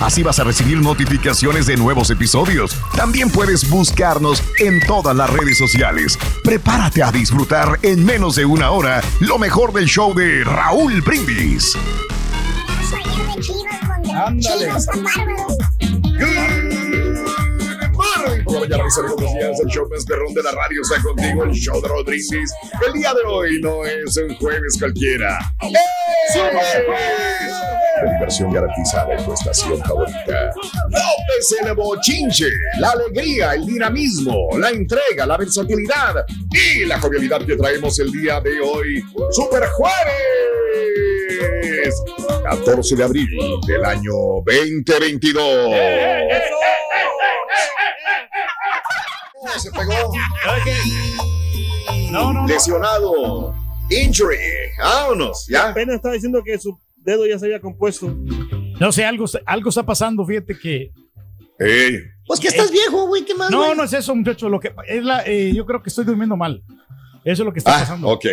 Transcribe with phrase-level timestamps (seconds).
[0.00, 2.76] Así vas a recibir notificaciones de nuevos episodios.
[2.96, 6.18] También puedes buscarnos en todas las redes sociales.
[6.42, 11.74] Prepárate a disfrutar en menos de una hora lo mejor del show de Raúl Brindis.
[14.14, 14.72] Ándale.
[14.72, 14.88] Mis
[18.98, 19.60] amigos, buenos días.
[19.60, 22.52] El show más perrón de la radio está contigo, el show de Brindis.
[22.86, 25.38] El día de hoy no es un jueves cualquiera.
[25.62, 26.36] ¡Es
[28.02, 30.52] La diversión garantizada en tu estación favorita.
[30.88, 37.56] López el bochinche, la alegría, el dinamismo, la entrega, la versatilidad y la jovialidad que
[37.56, 39.04] traemos el día de hoy.
[39.30, 40.74] ¡Super Jueves!
[42.44, 43.28] 14 de abril
[43.66, 44.12] del año
[44.44, 45.44] 2022.
[49.58, 50.12] Se pegó.
[52.10, 52.46] No, no, no.
[52.48, 53.54] Lesionado.
[53.90, 54.38] Injury.
[54.78, 55.46] Vámonos.
[55.48, 55.68] Ya.
[55.70, 58.14] Apenas estaba diciendo que su dedo ya se había compuesto.
[58.80, 60.90] No sé, algo, algo está pasando, fíjate que.
[61.58, 61.98] Ey.
[62.26, 63.50] Pues que estás viejo, güey, ¿qué más?
[63.50, 63.76] No, güey?
[63.76, 64.48] no es eso, muchacho.
[64.48, 66.62] Lo que es la, eh, yo creo que estoy durmiendo mal.
[67.24, 68.08] Eso es lo que está Ah, pasando.
[68.08, 68.24] ok.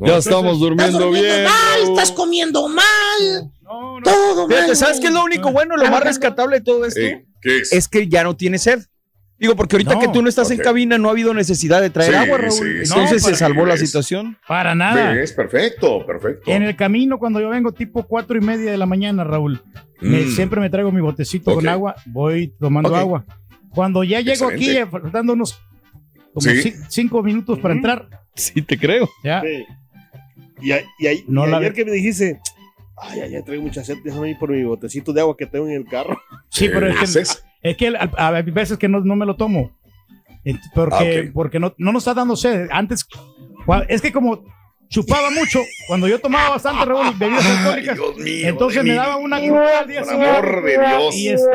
[0.00, 1.44] Ya estamos Estás durmiendo durmiendo bien.
[1.44, 3.50] mal, estás comiendo mal.
[3.62, 4.02] No, no.
[4.02, 4.74] Todo mal.
[4.74, 7.00] ¿sabes qué es lo único bueno, lo más rescatable de todo esto?
[7.00, 7.72] Ey, ¿Qué es?
[7.72, 8.80] Es que ya no tiene sed.
[9.42, 11.90] Digo, porque ahorita No, que tú no estás en cabina no ha habido necesidad de
[11.90, 12.52] traer Sí, agua, Raúl.
[12.52, 12.62] sí.
[12.84, 13.80] Entonces No, se salvó la ves.
[13.80, 14.38] situación.
[14.46, 15.20] Para nada.
[15.20, 16.48] Es perfecto, perfecto.
[16.50, 19.60] En el camino, cuando yo vengo tipo cuatro y media de la mañana, Raúl,
[20.00, 20.28] me- Mm.
[20.30, 23.24] siempre me traigo mi botecito con agua, voy tomando agua.
[23.70, 24.80] Cuando ya llego Excelente.
[24.82, 25.58] aquí, faltando unos
[26.32, 26.72] como Sí.
[26.88, 29.08] cinco minutos para entrar, Sí, te creo.
[29.24, 29.40] ya.
[29.42, 29.64] Sí.
[30.60, 32.38] Y, a- y, a- No y la ayer ve- que me dijiste,
[32.96, 35.74] ay, ay, traigo mucha sed, déjame ir por mi botecito de agua que tengo en
[35.74, 36.16] el carro.
[36.48, 37.24] Sí, pero es que.
[37.62, 39.70] Es que a, a veces que no, no me lo tomo.
[40.74, 41.32] Porque, Ah, ok.
[41.34, 42.68] porque no, no nos está dando sed.
[42.72, 43.06] Antes,
[43.88, 44.44] es que como
[44.88, 48.48] chupaba mucho, cuando yo tomaba bastante Raúl, bebidas Ay, alcohólicas, Dios mío.
[48.48, 50.36] entonces me daba una chupada al día Por siguiente.
[50.38, 51.14] amor de Dios.
[51.16, 51.50] Y, este,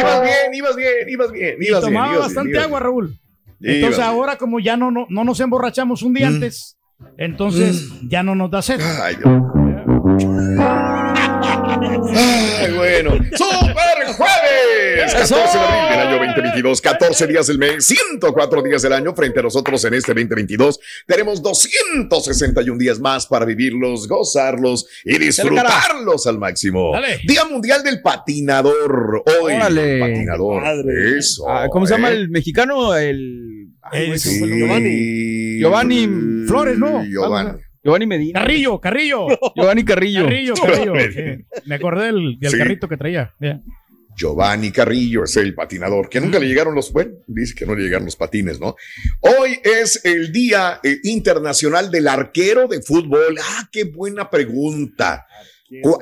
[0.00, 1.56] Ibas bien, ibas bien, ibas bien.
[1.60, 2.80] y Ibas bien, tomaba ibas bastante bien, ibas agua.
[2.80, 3.18] Raúl.
[3.60, 4.08] Ibas Entonces bien.
[4.08, 6.34] ahora como ya no, no, no nos emborrachamos un día Mm.
[6.34, 6.78] antes,
[7.18, 8.80] entonces ya no nos da sed.
[9.02, 9.42] Ay, Dios.
[11.38, 13.10] Ay, bueno.
[13.36, 14.47] ¡Super Jueves!
[15.12, 19.40] 14 de abril del año 2022, 14 días del mes, 104 días del año frente
[19.40, 20.78] a nosotros en este 2022.
[21.06, 26.92] Tenemos 261 días más para vivirlos, gozarlos y disfrutarlos al máximo.
[26.92, 27.20] Dale.
[27.24, 29.22] Día Mundial del Patinador.
[29.42, 29.98] Hoy, Órale.
[30.00, 30.62] patinador.
[30.62, 31.18] Madre.
[31.18, 31.48] Eso.
[31.48, 32.14] Ah, ¿Cómo se llama ¿eh?
[32.16, 32.94] el mexicano?
[32.96, 33.68] El.
[33.82, 34.34] Ay, Sí.
[34.36, 34.58] el nombre.
[34.58, 35.58] Giovanni.
[35.60, 36.08] Giovanni
[36.46, 37.04] Flores, ¿no?
[37.04, 37.58] Giovanni.
[37.82, 38.40] Giovanni Medina.
[38.40, 39.26] Carrillo, Carrillo.
[39.56, 40.24] Giovanni Carrillo.
[40.24, 40.94] Carrillo, Carrillo.
[41.12, 41.44] sí.
[41.66, 42.58] Me acordé del, del Sí.
[42.58, 43.32] carrito que traía.
[43.40, 43.60] Ya.
[44.18, 47.84] Giovanni Carrillo es el patinador, que nunca le llegaron los, bueno, dice que no le
[47.84, 48.74] llegaron los patines, ¿no?
[49.20, 53.36] Hoy es el Día eh, Internacional del Arquero de Fútbol.
[53.40, 55.24] Ah, qué buena pregunta.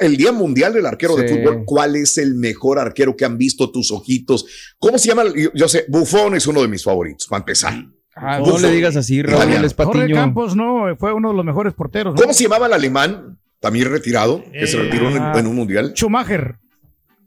[0.00, 1.28] El Día Mundial del Arquero de.
[1.28, 1.64] Fútbol.
[1.66, 4.46] ¿Cuál es el mejor arquero que han visto tus ojitos?
[4.78, 5.24] ¿Cómo se llama?
[5.34, 7.74] Yo, yo sé, Buffon es uno de mis favoritos, para empezar.
[8.14, 8.62] Ah, no Buffon.
[8.62, 10.12] le digas así, Raúl, es Jorge.
[10.12, 12.14] Campos, no, fue uno de los mejores porteros.
[12.14, 12.20] ¿no?
[12.20, 13.38] ¿Cómo se llamaba el alemán?
[13.60, 15.32] También retirado, que se Eh, retiró en, ah.
[15.36, 15.92] en un mundial.
[15.96, 16.58] Schumacher.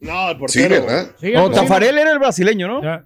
[0.02, 0.86] No, el Sí, portero.
[0.86, 1.16] ¿verdad?
[1.20, 2.84] Sí, No, Tafarel era el brasileño, ¿no?
[2.84, 3.06] Ya.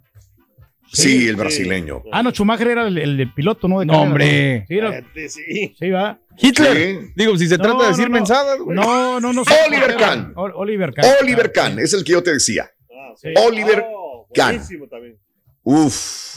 [0.92, 2.04] Sí, el brasileño.
[2.12, 3.80] Ah, no, Schumacher era el, el, el piloto, ¿no?
[3.80, 4.66] De No, carrera, hombre.
[4.68, 5.76] Sí, era- Este, sí.
[5.80, 6.20] sí, va.
[6.38, 6.76] Hitler.
[6.78, 7.08] Sí.
[7.16, 8.14] Digo, si se No, trata de decir no, no.
[8.16, 8.76] mensadas, güey.
[8.76, 9.44] No, no, no.
[9.68, 10.34] Oliver Kahn.
[10.36, 11.06] Ol- Oliver Kahn.
[11.22, 12.70] Oliver Kahn, es el que yo te decía.
[12.92, 13.30] Ah, sí.
[13.44, 14.50] Oliver Oh, Kahn.
[14.56, 15.18] buenísimo también.
[15.64, 16.33] Uf,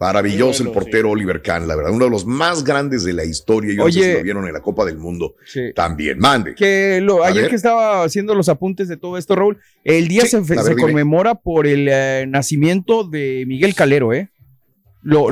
[0.00, 1.12] maravilloso bueno, el portero sí.
[1.12, 3.70] Oliver Kahn, la verdad, uno de los más grandes de la historia.
[3.74, 4.10] Yo no sé Oye.
[4.12, 5.72] si lo vieron en la Copa del Mundo Sí.
[5.74, 6.18] también.
[6.18, 6.54] Mande.
[6.54, 7.50] Que lo, ayer ver.
[7.50, 11.34] que estaba haciendo los apuntes de todo esto, Raúl, el día Sí, se, ver, conmemora
[11.34, 14.30] por el eh, nacimiento de Miguel Calero, ¿eh?
[15.02, 15.28] Lo,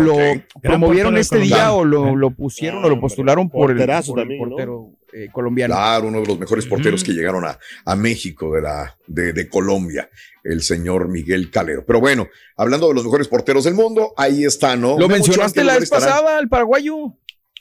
[0.63, 3.01] promovieron portero este día o lo, lo pusieron Ah, o lo hombre.
[3.03, 4.98] postularon por el, por el también, ¿no?
[5.13, 5.75] Eh, colombiano.
[5.75, 9.49] Claro, uno de los mejores porteros que llegaron a, a México de, la, de, de
[9.49, 10.09] Colombia,
[10.45, 11.85] el señor Miguel Calero.
[11.87, 14.99] Pero bueno, hablando de los mejores porteros del mundo, ahí está, ¿no?
[14.99, 16.07] Lo mencionaste Ochoa, ¿en qué la vez estará?
[16.07, 16.97] pasada, el paraguayo.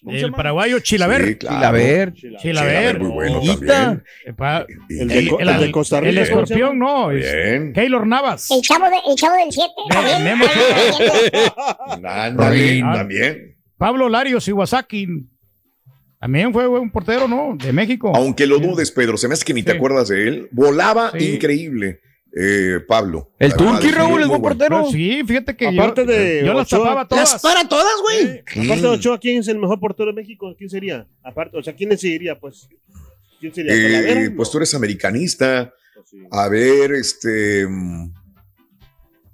[0.03, 1.25] ¿Cómo se El paraguayo Chilaver.
[1.27, 1.55] Sí, claro.
[1.57, 2.13] Chilaver.
[2.13, 2.41] Chilaver.
[2.41, 2.99] Chilaver.
[2.99, 4.03] muy bueno también.
[4.89, 6.29] El de, Co- el de Costa El Rica.
[6.33, 6.67] ¿cómo se llama?
[6.67, 7.11] escorpión, no.
[7.11, 7.73] es Bien.
[7.73, 8.51] Keylor Navas.
[8.51, 9.69] El chavo, de- el chavo del 7.
[9.89, 10.45] Ne- Memo
[12.03, 12.93] Ándale, Ah.
[12.93, 13.57] también.
[13.77, 15.07] Pablo Larios Iwasaki.
[16.19, 17.55] También fue un portero, ¿no?
[17.57, 18.11] De México.
[18.15, 20.49] Aunque lo dudes, Pedro, se me hace que ni te acuerdas de él.
[20.51, 21.33] Volaba Sí.
[21.35, 22.01] increíble,
[22.35, 23.31] eh, Pablo.
[23.37, 24.85] El Turqui, es Raúl, es buen portero.
[24.91, 27.41] Sí, fíjate que Aparte yo, de yo las Ochoa, tapaba Las todas.
[27.41, 28.39] para todas, güey.
[28.65, 28.87] Aparte de.
[28.87, 30.55] Ochoa, ¿quién es el mejor portero de México?
[30.57, 31.07] ¿Quién sería?
[31.23, 32.39] Aparte, o sea, ¿quién le seguiría?
[32.39, 32.67] Pues,
[33.39, 33.73] ¿quién sería?
[33.75, 35.71] Eh, pues tú eres americanista.
[35.93, 36.17] Pues sí.
[36.31, 37.67] A ver, este.
[37.67, 38.11] mm,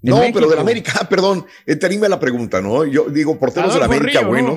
[0.02, 0.40] No, México.
[0.40, 2.84] pero de la América, ah, perdón, eh, te anime la pregunta, ¿no?
[2.86, 4.56] Yo digo, porteros de la Adolfo América Río, ¿no?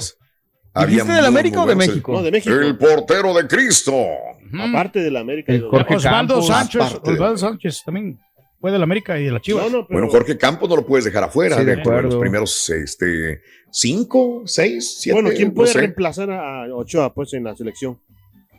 [0.84, 1.75] ¿Dijiste Había de la muy, América o de.
[1.75, 2.12] México?
[2.12, 2.55] No, de México.
[2.55, 3.93] El, portero de Cristo.
[3.93, 4.62] Ujú.
[4.62, 5.55] Aparte de la América.
[5.55, 6.82] Yo- Jorge Osvaldo Campos, Sánchez.
[6.82, 8.19] aparte Osvaldo Sánchez también
[8.61, 9.64] fue de la América y de la Chivas.
[9.64, 11.56] No, no, pero Bueno, Jorge Campos no lo puedes dejar afuera.
[11.56, 12.20] Sí, de dentro de los acuerdo.
[12.20, 13.40] primeros este,
[13.70, 15.20] cinco, seis, siete.
[15.20, 15.78] bueno, ¿quién no puede sé.
[15.81, 17.99] reemplazar a Ochoa pues en la selección?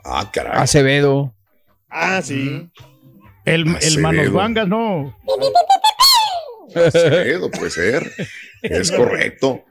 [0.03, 0.53] Ah, caray.
[0.55, 1.33] Acevedo.
[1.89, 2.69] Ah, sí.
[3.45, 3.99] El, el.
[3.99, 5.15] Manos Vangas, no.
[6.75, 8.11] Acevedo, puede ser.
[8.61, 9.63] Es correcto.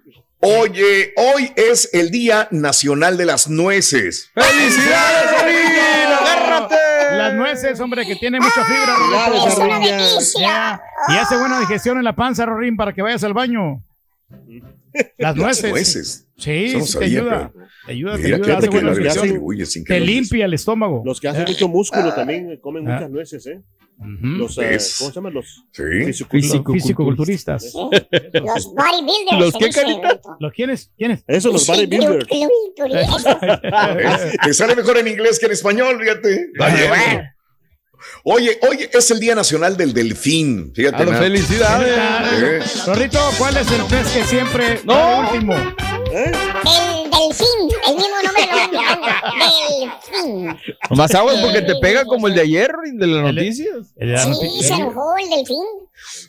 [0.48, 4.30] Oye, hoy es el Día Nacional de las Nueces.
[4.32, 6.12] ¡Felicidades, Solín!
[6.20, 6.76] ¡Agárrate!
[7.16, 8.94] Las nueces, hombre, que tiene mucha fibra.
[9.26, 9.48] Rorrito.
[9.48, 9.96] Es una Ardilla.
[9.96, 10.80] delicia.
[11.08, 13.82] Y hace buena digestión en la panza, Rorín, para que vayas al baño.
[14.28, 15.70] Las Las nueces.
[15.70, 16.28] nueces.
[16.38, 17.50] Sí, Eso no sí te ayuda.
[17.52, 18.46] pero- Te ayuda, te Mira, ayuda.
[18.46, 21.02] fíjate hace que Te limpia el estómago.
[21.04, 21.46] Los que hacen Ah.
[21.48, 22.94] mucho músculo también comen Ah.
[22.94, 23.60] muchas nueces, ¿eh?
[23.98, 24.96] Los, eh, ¿Ves?
[24.98, 25.32] ¿cómo se llaman?
[25.34, 25.82] Los Sí.
[25.82, 26.24] Los
[26.72, 27.72] fisicoculturistas.
[27.74, 29.38] Los bodybuilders.
[29.38, 30.20] ¿Los qué, Carita?
[30.38, 30.90] ¿Los quiénes?
[30.98, 31.24] ¿Quiénes?
[31.26, 32.26] Eso, los bodybuilders.
[34.44, 36.52] Te sale mejor en inglés que en español, fíjate.
[38.24, 40.72] Oye, hoy es el Día Nacional del Delfín.
[40.74, 40.96] Fíjate.
[40.96, 41.24] A los nada.
[41.24, 41.96] felicidades.
[42.42, 45.20] Eh, Rorrito, ¿cuál es el pez que siempre No.
[45.32, 45.54] último?
[45.54, 46.32] ¿Eh?
[46.32, 47.70] Del delfín.
[47.88, 50.56] El mismo nombre lo Delfín.
[50.90, 53.92] Nomás aguas porque te pega como el de ayer de las noticias.
[53.96, 55.56] El de la Sí, se enojó el delfín.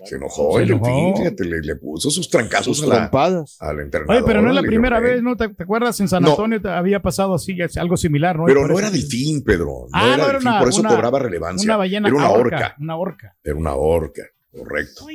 [0.06, 3.58] se enojó Se el Delfín, fíjate, le, le puso sus trancazos Sus a la, trompadas.
[3.60, 4.18] a la entrenadora.
[4.20, 5.36] Oye, pero no es la primera dijo, vez, ¿no?
[5.36, 6.00] ¿Te, te acuerdas?
[6.00, 6.26] En San.
[6.26, 8.46] Antonio había pasado así, algo similar, ¿no?
[8.46, 9.66] Pero no eso- era delfín, Pedro.
[9.66, 11.66] No Ah, era no, era delfín, una- por eso una- cobraba relevancia.
[11.66, 12.76] Una ballena Era una orca, orca.
[12.80, 13.36] Una orca.
[13.44, 15.06] Era una orca, correcto.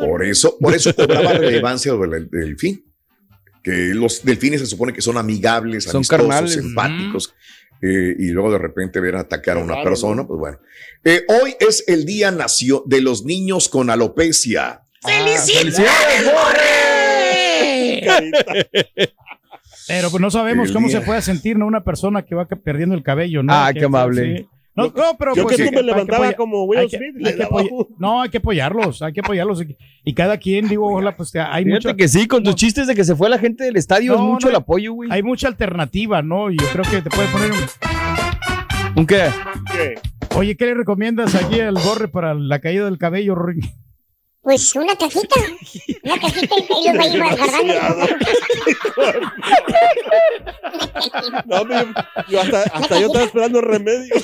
[0.00, 2.84] Por eso, por eso cobraba relevancia del delfín.
[3.62, 6.56] Que los delfines se supone que son amigables, Son amistosos, carnales.
[6.56, 7.34] empáticos.
[7.80, 10.26] eh, y luego de repente ver atacar a una Claro, persona, ¿no?
[10.28, 10.58] pues bueno.
[11.04, 14.82] Eh, hoy es el Día nació de los niños con alopecia.
[15.00, 15.80] ¡Felicidades,
[19.88, 21.00] Pero pues no sabemos El cómo día.
[21.00, 21.66] se puede sentir, ¿no?
[21.66, 23.52] Una persona que va perdiendo el cabello, ¿no?
[23.52, 24.38] Ah, qué amable.
[24.38, 24.48] sí.
[24.74, 26.96] No, no, pero Yo pues, que tú me hay que levantaba como Will hay que-
[26.96, 27.16] Smith.
[27.18, 29.62] hay le que apoyar- un- no, hay que apoyarlos, hay que apoyarlos.
[30.04, 32.56] Y, cada quien, digo, ojalá, pues hay Fíjate mucha, que sí, con tus no.
[32.56, 34.94] chistes de que se fue la gente del estadio, es No, mucho no, el apoyo,
[34.94, 35.10] güey.
[35.12, 36.50] hay mucha alternativa, ¿no?
[36.50, 37.58] Y yo creo que te puedes poner un...
[38.96, 39.28] ¿Un qué?
[39.72, 39.94] ¿Qué?
[40.36, 43.60] Oye, ¿qué le recomiendas aquí al gorre para la caída del cabello, Rory?
[44.40, 45.36] Pues una cajita.
[46.02, 47.74] Una cajita y los va a llevar cargando.
[51.46, 51.64] No,
[52.28, 54.14] yo hasta, hasta yo estaba esperando remedio.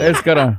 [0.00, 0.56] Es cara.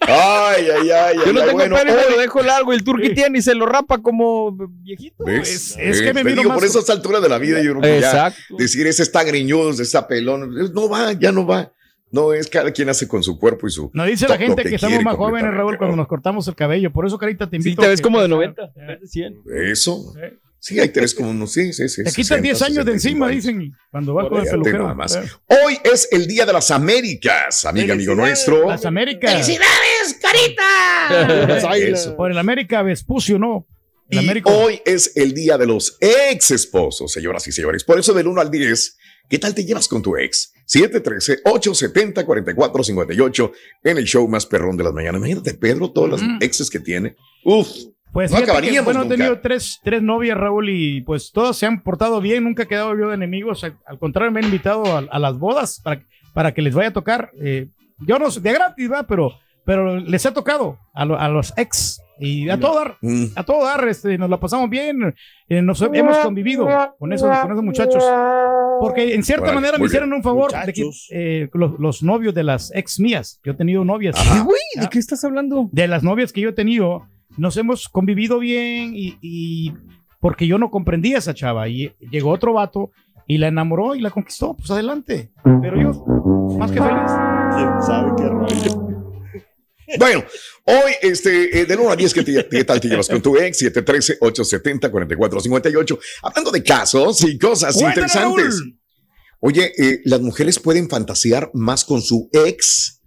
[0.00, 1.16] Ay, ay, ay.
[1.16, 2.72] Yo ay, no ay, tengo bueno, pelo y me lo dejo largo.
[2.72, 3.14] El turqui Sí.
[3.14, 5.24] tiene y se lo rapa como viejito.
[5.24, 5.48] ¿Ves?
[5.48, 7.70] Es- es que me Te miro digo, más- por esas alturas de la vida, yo
[7.72, 8.56] creo que ya Exacto.
[8.58, 11.72] decir ese está greñudo, ese está pelón, no va, ya no va.
[12.12, 13.88] No es cada quien hace con su cuerpo y su.
[13.94, 16.02] Nos dice la gente que, estamos más jóvenes, Raúl, cuando ¿no?
[16.02, 16.90] nos cortamos el cabello.
[16.92, 17.82] Por eso, Carita, te Sí, invito.
[17.82, 18.64] te a ves que- como de 90.
[18.74, 19.36] Eh, de 100.
[19.70, 20.12] Eso.
[20.20, 20.36] eh.
[20.60, 21.52] Sí, hay tres como unos.
[21.52, 22.04] Sí, sí, sí.
[22.04, 24.82] Te quitan 10 años de encima, dicen, cuando vas con el peluquero.
[24.82, 25.18] nada más.
[25.46, 28.68] Hoy es el Día de las Américas, amiga, amigo nuestro.
[28.68, 29.32] Las Américas.
[29.32, 31.74] ¡Felicidades, carita!
[31.76, 32.14] Eso.
[32.16, 33.66] Por el América Vespucio, ¿no?
[34.10, 34.50] El Y América.
[34.50, 37.84] hoy es el día de los ex esposos, señoras y señores.
[37.84, 38.98] Por eso, del 1 al 10,
[39.28, 40.52] ¿qué tal te llevas con tu ex?
[40.68, 43.52] 713-870-4458
[43.84, 45.18] en el show más perrón de las mañanas.
[45.20, 46.38] Imagínate, Pedro, todas las Mm.
[46.40, 47.16] exes que tiene.
[47.44, 47.68] Uf,
[48.12, 51.80] Pues no que, bueno, he tenido tres, tres novias, Raúl, y pues todas se han
[51.82, 53.62] portado bien, nunca he quedado yo de enemigos.
[53.62, 56.02] Al, al contrario, me han invitado a, a las bodas para,
[56.34, 57.30] para que les vaya a tocar.
[57.40, 57.68] eh,
[58.06, 59.32] yo no sé, de gratis, va, pero,
[59.64, 62.96] pero les ha tocado a, lo- a los ex y a todo dar.
[63.00, 65.14] mm, A todo dar, este, nos la pasamos bien,
[65.48, 66.66] eh, nos hemos convivido
[66.98, 68.02] con esos, con esos muchachos.
[68.80, 72.42] Porque en cierta manera me hicieron un favor de que, eh, los, los novios de
[72.44, 73.38] las ex mías.
[73.44, 74.16] Yo he tenido novias.
[74.16, 74.58] ¿Qué, güey?
[74.76, 75.68] ¿De qué estás hablando?
[75.72, 77.06] De las novias que yo he tenido,
[77.36, 79.72] nos hemos convivido bien y, y
[80.20, 81.68] porque yo no comprendía a esa chava.
[81.68, 82.90] Y llegó otro vato
[83.26, 84.54] y la enamoró y la conquistó.
[84.54, 85.30] Pues adelante.
[85.62, 86.04] Pero yo,
[86.58, 87.10] más que feliz.
[87.56, 88.86] ¿Quién sabe qué rollo?
[89.98, 90.22] Bueno,
[90.66, 93.36] hoy, este, eh, del 1 al 10, ¿qué, te- qué tal te llevas con tu
[93.36, 93.60] ex?
[93.60, 95.98] 713-870-4458.
[96.22, 98.60] Hablando de casos y cosas Cuéntale, interesantes.
[98.60, 98.78] Raúl.
[99.40, 103.02] Oye, eh, las mujeres pueden fantasear más con su ex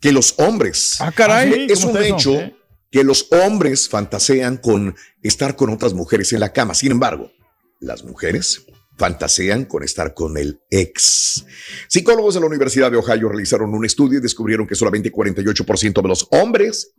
[0.00, 1.00] que los hombres.
[1.00, 1.66] Ah, caray.
[1.68, 2.54] Es ¿cómo un hecho ¿Eh?
[2.92, 6.74] Que los hombres fantasean con estar con otras mujeres en la cama.
[6.74, 7.32] Sin embargo,
[7.80, 8.66] las mujeres
[8.98, 11.44] fantasean con estar con el ex.
[11.88, 16.08] Psicólogos de la Universidad de Ohio realizaron un estudio y descubrieron que solamente 48% de
[16.08, 16.92] los hombres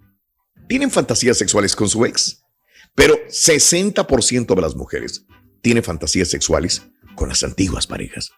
[0.68, 2.42] tienen fantasías sexuales con su ex,
[2.96, 5.26] pero 60% de las mujeres
[5.62, 6.82] tienen fantasías sexuales
[7.16, 8.32] con las antiguas parejas.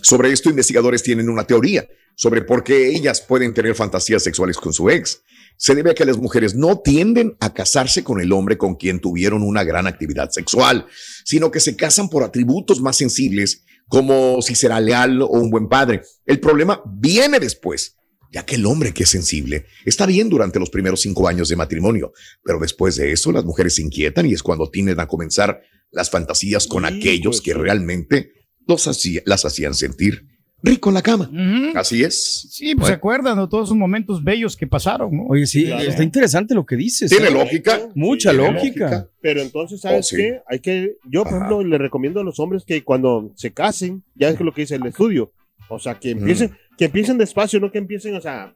[0.00, 4.72] Sobre esto, investigadores tienen una teoría sobre por qué ellas pueden tener fantasías sexuales con
[4.72, 5.22] su ex.
[5.56, 9.00] Se debe a que las mujeres no tienden a casarse con el hombre con quien
[9.00, 10.86] tuvieron una gran actividad sexual,
[11.24, 15.68] sino que se casan por atributos más sensibles, como si será leal o un buen
[15.68, 16.02] padre.
[16.26, 17.96] El problema viene después,
[18.32, 21.56] ya que el hombre que es sensible está bien durante los primeros cinco años de
[21.56, 25.60] matrimonio, pero después de eso las mujeres se inquietan y es cuando tienden a comenzar
[25.92, 28.32] las fantasías con aquellos que realmente
[28.66, 30.26] los hacía- las hacían sentir
[30.64, 31.30] rico en la cama.
[31.74, 32.48] Así es.
[32.50, 35.24] Sí, pues se acuerdan de todos esos momentos bellos que pasaron, ¿no?
[35.28, 35.82] Oye, sí, Claro.
[35.88, 37.10] está interesante lo que dices.
[37.10, 37.30] Tiene ¿eh?
[37.32, 37.80] lógica.
[37.94, 39.08] Mucha Sí, lógica.
[39.20, 40.16] Pero entonces, ¿sabes Oh, sí.
[40.16, 40.40] qué?
[40.48, 41.36] Hay que, yo, por Ajá.
[41.46, 44.76] ejemplo, le recomiendo a los hombres que cuando se casen, ya es lo que dice
[44.76, 45.32] el estudio,
[45.68, 46.76] o sea, que empiecen, Mm.
[46.78, 48.54] que empiecen despacio, no que empiecen, o sea,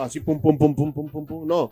[0.00, 1.70] así pum, pum, pum, pum, pum, pum, pum, no.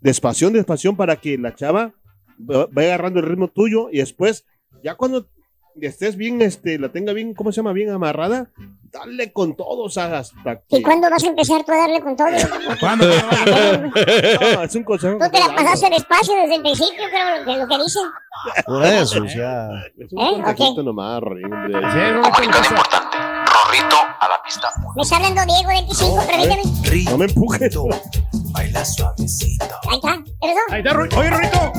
[0.00, 1.94] Despacio, despacio para que la chava
[2.38, 4.44] va- vaya agarrando el ritmo tuyo y después,
[4.84, 5.26] ya cuando
[5.80, 7.72] estés bien, este, la tenga bien, ¿cómo se llama?
[7.72, 8.50] Bien amarrada,
[8.90, 10.32] dale con todo, que...
[10.78, 12.26] ¿Y cuándo vas a empezar tú a darle con todo?
[12.80, 13.06] ¿Cuándo?
[13.06, 15.18] No, es un consejo.
[15.18, 18.02] Tú te la pasaste despacio desde el principio, creo, de lo que dicen.
[18.66, 19.68] Por eso, o sea.
[19.98, 20.42] Es un ¿Eh?
[20.42, 20.86] consejito Ok.
[20.86, 21.72] nomás, Rorín, hombre.
[21.74, 22.56] Sí, Rorrito,
[24.20, 24.70] le pasa.
[24.94, 27.10] Me está hablando Diego 25, permíteme.
[27.10, 27.76] No me empujes.
[28.54, 28.84] Ahí está.
[30.40, 30.60] ¿Perdón?
[30.70, 31.18] Ahí está, Rorrito.
[31.18, 31.72] Oye, Rorrito.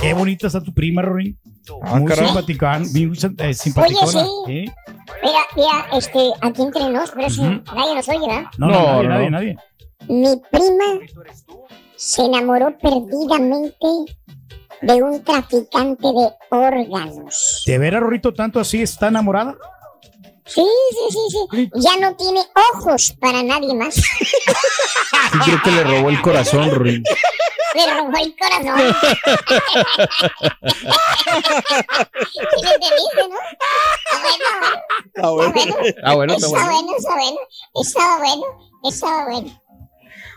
[0.00, 1.36] Qué bonita está tu prima, Rory.
[1.82, 4.24] Ah, muy simpaticón, muy eh, simpaticona.
[4.24, 4.72] Oye, sí.
[5.22, 7.62] Mira, mira, este, aquí entre nos, pero si Ujú.
[7.74, 8.42] nadie nos oye, ¿verdad?
[8.58, 9.08] No, no, No, nadie, no.
[9.14, 9.56] nadie, nadie.
[10.08, 11.64] Mi prima
[11.96, 13.86] se enamoró perdidamente
[14.82, 17.62] de un traficante de órganos.
[17.66, 19.54] ¿De veras, Rorrito, tanto así está enamorada?
[20.52, 21.70] Sí, sí, sí, sí.
[21.76, 22.40] Ya no tiene
[22.74, 23.94] ojos para nadie más.
[23.94, 24.02] Sí,
[25.44, 27.02] creo que le robó el corazón, Ruin.
[27.74, 28.96] Le robó el corazón.
[32.32, 33.38] ¿Sí me entendiste, no?
[35.14, 35.74] Está bueno, Ah, bueno.
[36.04, 36.72] Ah, bueno, está está bueno.
[36.72, 37.38] bueno, está bueno.
[37.74, 38.44] Estaba bueno,
[38.84, 39.60] estaba bueno.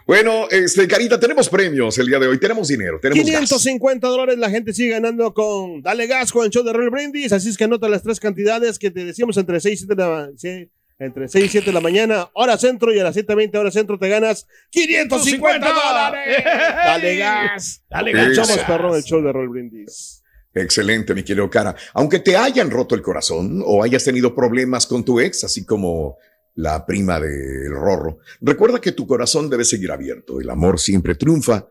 [0.06, 2.38] Bueno, este, Carita, tenemos premios el día de hoy.
[2.38, 3.26] Tenemos dinero, tenemos gas.
[3.26, 7.32] 550 dólares la gente sigue ganando con Dale Gas con el show de Roll Brindis.
[7.32, 10.02] Así es que anota las tres cantidades que te decíamos entre 6 y 7 de
[10.02, 10.70] la, sí,
[11.00, 13.98] entre 6 y 7 de la mañana, hora centro, y a las 7.20 hora centro
[13.98, 16.44] te ganas 550 dólares.
[16.44, 17.84] Dale gas.
[17.90, 18.28] Dale, gas.
[18.28, 18.66] Echamos Gas.
[18.66, 20.22] perro el show de Roll Brindis.
[20.54, 21.76] Excelente, mi querido Cara.
[21.94, 26.18] Aunque te hayan roto el corazón o hayas tenido problemas con tu ex, así como
[26.56, 30.40] la prima del Rorro, recuerda que tu corazón debe seguir abierto.
[30.40, 31.68] El amor siempre triunfa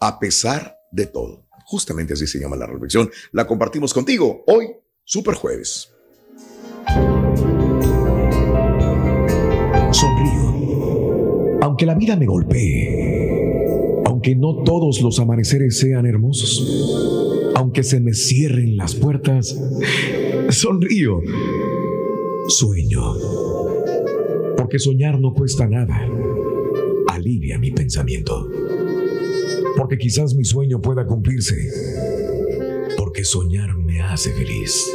[0.00, 1.46] a pesar de todo.
[1.66, 3.10] Justamente así se llama la reflexión.
[3.32, 4.68] La compartimos contigo hoy,
[5.04, 5.90] Super Jueves.
[9.92, 11.58] Sonrío.
[11.62, 18.12] Aunque la vida me golpee, aunque no todos los amaneceres sean hermosos, aunque se me
[18.12, 19.58] cierren las puertas,
[20.50, 21.20] sonrío.
[22.48, 23.53] Sueño.
[24.74, 26.04] Porque soñar no cuesta nada.
[27.06, 28.50] Alivia mi pensamiento.
[29.76, 31.54] Porque quizás mi sueño pueda cumplirse.
[32.98, 34.90] Porque soñar me hace feliz.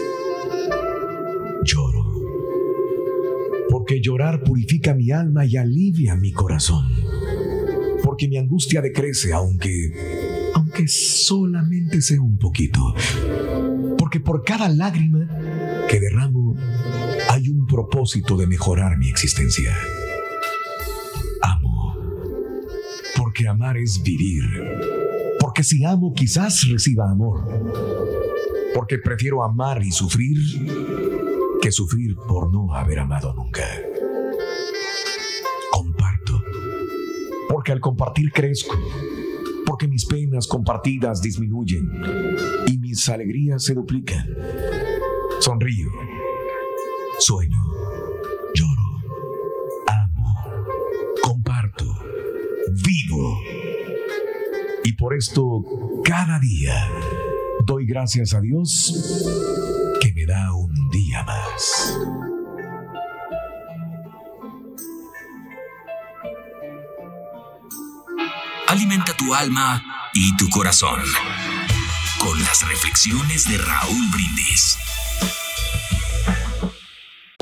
[1.63, 2.11] Lloro.
[3.69, 6.85] Porque llorar purifica mi alma y alivia mi corazón.
[8.03, 9.93] Porque mi angustia decrece aunque
[10.55, 12.81] aunque solamente sea un poquito.
[13.97, 15.25] Porque por cada lágrima
[15.87, 16.38] que derramo
[17.79, 19.73] propósito de mejorar mi existencia.
[21.41, 21.95] Amo.
[23.15, 24.43] Porque amar es vivir.
[25.39, 27.39] Porque si amo quizás reciba amor.
[28.75, 30.37] Porque prefiero amar y sufrir
[31.61, 33.65] que sufrir por no haber amado nunca.
[35.71, 36.41] Comparto.
[37.47, 38.77] Porque al compartir crezco.
[39.65, 41.89] Porque mis penas compartidas disminuyen
[42.67, 44.25] y mis alegrías se duplican.
[45.39, 45.87] Sonrío.
[47.19, 47.68] Sueño.
[54.99, 55.63] Por esto,
[56.03, 56.87] cada día,
[57.65, 58.93] doy gracias a Dios
[60.01, 61.97] que me da un día más.
[68.67, 69.81] Alimenta tu alma
[70.13, 70.99] y tu corazón
[72.19, 74.77] con las reflexiones de Raúl Brindis.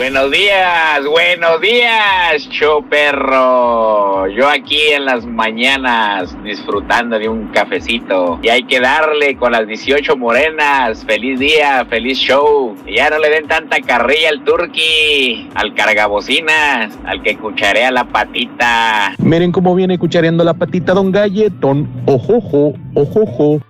[0.00, 4.26] Buenos días, buenos días, show perro.
[4.28, 8.38] Yo aquí en las mañanas disfrutando de un cafecito.
[8.42, 11.04] Y hay que darle con las 18 morenas.
[11.04, 12.74] Feliz día, feliz show.
[12.86, 18.04] Y ya no le den tanta carrilla al turqui, al cargabocinas, al que cucharea la
[18.04, 19.12] patita.
[19.18, 21.86] Miren cómo viene cuchareando la patita Don Galletón.
[22.06, 23.60] Ojojo, ojojo.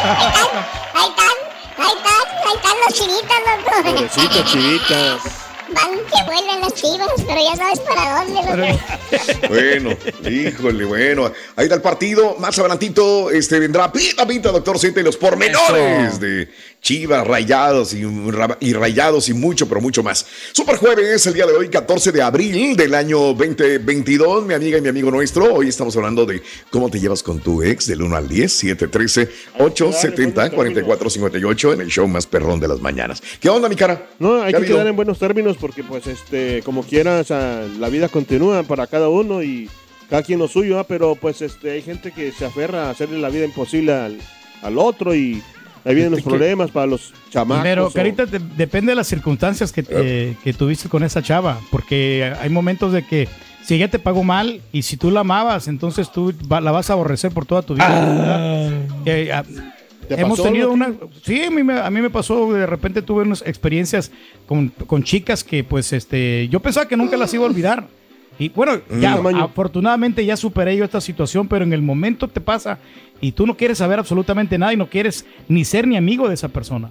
[0.00, 1.36] Ahí están,
[1.76, 3.70] ahí están, ahí están los chivitas, loco.
[3.82, 5.22] Pobrecitas chivitas.
[5.70, 9.48] Van que vuelven las chivas, pero ya sabes para dónde, loco.
[9.48, 9.96] Bueno,
[10.30, 11.32] híjole, bueno.
[11.56, 12.36] Ahí está el partido.
[12.38, 16.18] Más adelantito este, vendrá Pita Pinta, doctor Siete, los pormenores Eso.
[16.20, 16.48] de
[16.80, 18.02] Chivas, rayados y,
[18.60, 20.24] y rayados y mucho, pero mucho más.
[20.52, 24.46] Super jueves, el día de hoy, 14 de abril del año 2022.
[24.46, 27.62] Mi amiga y mi amigo nuestro, hoy estamos hablando de cómo te llevas con tu
[27.62, 32.80] ex del 1 al 10, 713 870 4458 en el show más perrón de las
[32.80, 33.22] mañanas.
[33.40, 34.08] ¿Qué onda, mi cara?
[34.18, 37.24] No, hay ¿Qué ha que quedar en buenos términos porque, pues, este, como quiera, o
[37.24, 39.68] sea, la vida continúa para cada uno y
[40.08, 40.84] cada quien lo suyo, ¿ah?
[40.84, 44.18] pero, pues, este, hay gente que se aferra a hacerle la vida imposible al,
[44.62, 45.42] al otro y
[45.88, 47.62] ahí vienen los Es que- problemas para los chamacos.
[47.62, 51.58] Pero, o- Carita, te- depende de las circunstancias que, eh, que tuviste con esa chava,
[51.70, 53.28] porque hay momentos de que
[53.64, 56.90] si ella te pagó mal y si tú la amabas, entonces tú va- la vas
[56.90, 57.86] a aborrecer por toda tu vida.
[57.88, 58.70] Ah.
[59.04, 59.44] Que, ah,
[60.08, 60.90] ¿Te Hemos tenido una...
[61.22, 64.10] Sí, a mí, me, a mí me pasó, de repente tuve unas experiencias
[64.46, 67.86] con, con chicas que pues este, yo pensaba que nunca las iba a olvidar.
[68.38, 69.36] Y bueno, ya Mm.
[69.42, 72.78] afortunadamente ya superé yo esta situación, pero en el momento te pasa
[73.20, 76.34] y tú no quieres saber absolutamente nada y no quieres ni ser ni amigo de
[76.34, 76.90] esa persona.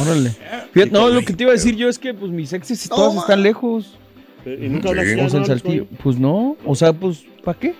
[0.00, 0.30] Órale.
[0.72, 3.16] Fíjate, no, lo que te iba a decir yo es que pues mis exes todas
[3.16, 3.98] están lejos.
[4.44, 5.20] Y nunca Sí.
[5.20, 5.46] O sea, ¿no?
[5.46, 5.86] Saltillo.
[6.02, 7.74] Pues no, o sea, pues, ¿para qué?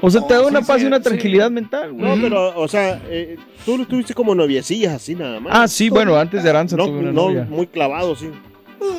[0.00, 1.02] O sea, te da una sí, paz sí, y una sí.
[1.02, 1.94] tranquilidad mental.
[1.96, 2.22] No, güey.
[2.22, 5.52] pero, o sea, eh, tú lo tuviste como noviecillas así nada más.
[5.54, 7.46] Ah, sí, bueno, antes de Aranza no, tuve una no, novia.
[7.50, 8.30] muy clavado, sí.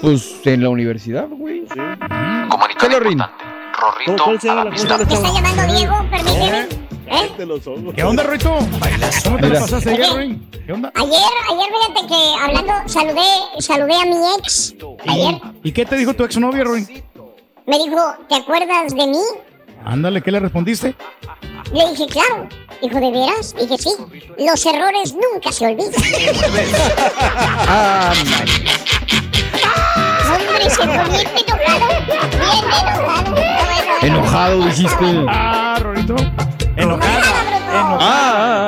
[0.01, 1.61] Pues en la universidad, güey.
[1.61, 1.79] Sí.
[2.49, 3.19] Comunicado Rin.
[4.05, 4.97] ¿Cómo, ¿Cuál se llama la cosa?
[4.97, 5.95] ¿Me está llamando Diego?
[6.09, 6.67] Permíteme.
[7.07, 7.31] ¿Eh?
[7.37, 7.93] De los ojos.
[7.95, 8.55] ¿Qué onda, Rito?
[9.23, 10.49] ¿Cómo te la pasaste ayer, Rin?
[10.65, 10.91] ¿Qué onda?
[10.95, 11.13] Ayer,
[11.49, 13.21] ayer, fíjate que hablando, saludé,
[13.59, 14.75] saludé a mi ex.
[15.07, 16.87] Ayer ¿Y qué te dijo tu exnovio, Rin?
[17.65, 19.21] me dijo, ¿te acuerdas de mí?
[19.85, 20.95] Ándale, ¿qué le respondiste?
[21.73, 22.47] Le dije, claro.
[22.81, 23.55] Dijo, ¿de veras?
[23.55, 23.89] Dije, sí.
[24.39, 25.91] Los errores nunca se olvidan.
[27.71, 28.13] Ah,
[30.35, 31.09] Hombre, se enojado.
[31.11, 32.99] Bien enojado.
[34.01, 35.25] Enojado, dijiste.
[35.27, 36.15] Ah, Rorito.
[36.75, 37.21] Enojada.
[37.71, 38.58] Ah, Enojada.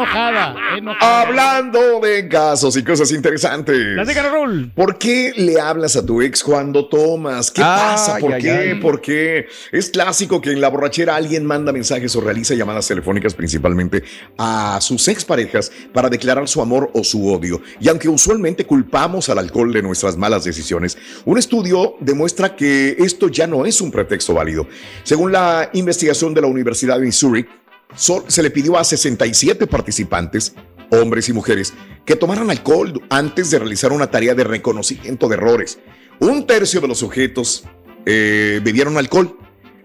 [0.00, 0.56] Enojada.
[0.78, 1.20] Enojada.
[1.22, 3.94] Hablando de casos y cosas interesantes.
[3.94, 4.72] Platícanos, Raúl.
[4.74, 7.50] ¿Por qué le hablas a tu ex cuando tomas?
[7.50, 8.18] ¿Qué pasa?
[8.18, 8.50] ¿Por ay, qué?
[8.50, 8.74] ay.
[8.80, 9.46] ¿Por qué?
[9.72, 14.02] Es clásico que en la borrachera alguien manda mensajes o realiza llamadas telefónicas principalmente
[14.38, 17.60] a sus exparejas para declarar su amor o su odio.
[17.80, 23.28] Y aunque usualmente culpamos al alcohol de nuestras malas decisiones, un estudio demuestra que esto
[23.28, 24.66] ya no es un pretexto válido.
[25.02, 27.46] Según la investigación de la Universidad de Missouri,
[27.94, 30.54] se le pidió a 67 participantes
[30.90, 31.72] hombres y mujeres,
[32.04, 35.78] que tomaran alcohol antes de realizar una tarea de reconocimiento de errores.
[36.18, 37.64] Un tercio de los sujetos
[38.06, 39.38] eh, bebieron alcohol,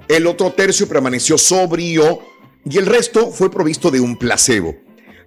[0.07, 2.19] el otro tercio permaneció sobrio
[2.63, 4.75] y el resto fue provisto de un placebo.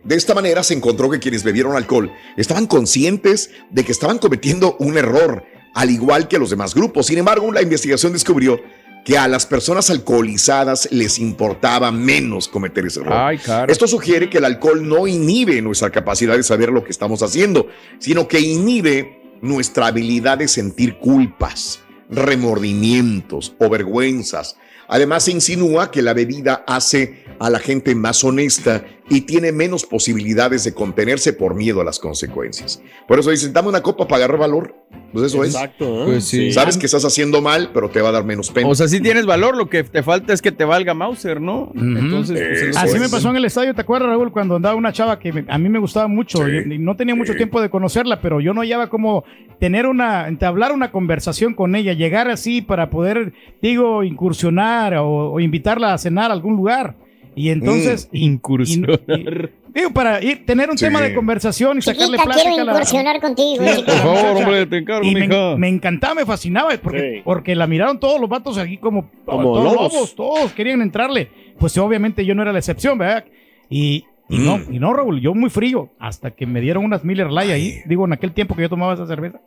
[0.04, 4.76] De esta manera se encontró que quienes bebieron alcohol estaban conscientes de que estaban cometiendo
[4.78, 7.06] un error, al igual que los demás grupos.
[7.06, 8.60] Sin embargo, la investigación descubrió
[9.08, 13.14] que a las personas alcoholizadas les importaba menos cometer ese error.
[13.14, 13.40] Ay.
[13.66, 17.68] Esto sugiere que el alcohol no inhibe nuestra capacidad de saber lo que estamos haciendo,
[17.98, 24.58] sino que inhibe nuestra habilidad de sentir culpas, remordimientos o vergüenzas.
[24.88, 29.86] Además, se insinúa que la bebida hace a la gente más honesta y tiene menos
[29.86, 32.82] posibilidades de contenerse por miedo a las consecuencias.
[33.06, 34.74] Por eso dicen, dame una copa para agarrar valor.
[35.12, 36.06] Pues eso Exacto, ¿eh?
[36.06, 36.48] Pues sí.
[36.48, 36.54] es.
[36.54, 38.68] Sabes que estás haciendo mal, pero te va a dar menos pena.
[38.68, 41.72] O sea, sí tienes valor, lo que te falta es que te valga Mauser, ¿no?
[41.74, 44.30] Entonces, pues, es Así me pasó en el estadio, ¿te acuerdas, Raúl?
[44.32, 46.38] Cuando andaba una chava que me- a mí me gustaba mucho.
[46.44, 46.52] Sí.
[46.68, 49.24] y- y no tenía mucho tiempo de conocerla, pero yo no hallaba como
[49.58, 55.40] tener una, entablar una conversación con ella, llegar así para poder, digo, incursionar o, o
[55.40, 56.96] invitarla a cenar a algún lugar.
[57.38, 58.08] Y entonces.
[58.12, 59.00] Incursionar.
[59.08, 60.84] y- y- digo, para ir, tener un Sí.
[60.86, 62.72] tema de conversación y sacarle chiquita, plática quiero la.
[62.72, 63.64] incursionar contigo.
[63.64, 63.82] Sí.
[63.84, 65.56] Por favor, hombre, te encargo, Y mija.
[65.56, 67.20] me encantaba, me fascinaba, porque, Sí.
[67.24, 70.14] porque la miraron todos los vatos aquí como, Como todos lobos.
[70.16, 71.28] todos querían entrarle.
[71.58, 73.24] Pues obviamente yo no era la excepción, ¿verdad?
[73.70, 77.30] Y, y no, y no, Raúl, yo muy frío, hasta que me dieron unas Miller
[77.30, 79.40] Lite ahí, digo, en aquel tiempo que yo tomaba esa cerveza.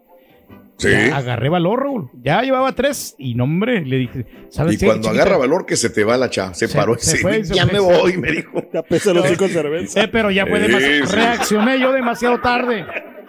[0.78, 0.90] Sí.
[0.90, 2.10] Ya agarré valor, Raúl.
[2.24, 5.22] Ya llevaba tres y no, hombre, le dije, ¿sabes Y qué, cuando chiquita?
[5.24, 7.40] agarra valor que se te va la chava, se, Se- paró y se se, fue
[7.40, 7.74] y se ya fue.
[7.74, 8.64] me voy, me dijo.
[8.74, 10.02] Ya pesa los hijos de cerveza.
[10.02, 11.06] Eh, pero ya fue Sí, demasiado.
[11.08, 11.16] sí.
[11.16, 12.86] Reaccioné yo demasiado tarde.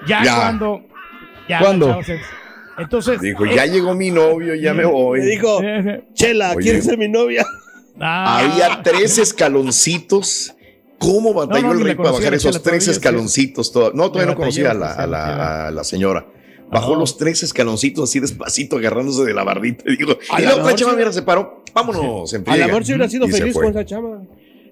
[0.09, 0.35] Ya, Ya.
[0.37, 0.85] cuando.
[1.49, 1.99] Ya, ¿Cuándo?
[2.79, 3.21] Entonces.
[3.21, 5.21] Dijo, eh, ya llegó mi novio, ya me voy.
[5.21, 6.63] Me dijo, eh, Chela, Oye.
[6.63, 7.45] ¿quieres ser mi novia?
[8.01, 10.55] ah, Había tres escaloncitos.
[10.99, 13.73] ¿Cómo batalló No, no, el rey para bajar esos tres escaloncitos?
[13.93, 16.27] No, todavía no conocía a la, batalló, a la- a la señora.
[16.73, 19.85] Bajó los tres escaloncitos así despacito, agarrándose de la bardita.
[19.87, 21.63] Y, digo, A y la luego la chava mira, se paró.
[21.75, 24.23] Vámonos, en A lo mejor si hubiera sido Y se feliz con esa chama.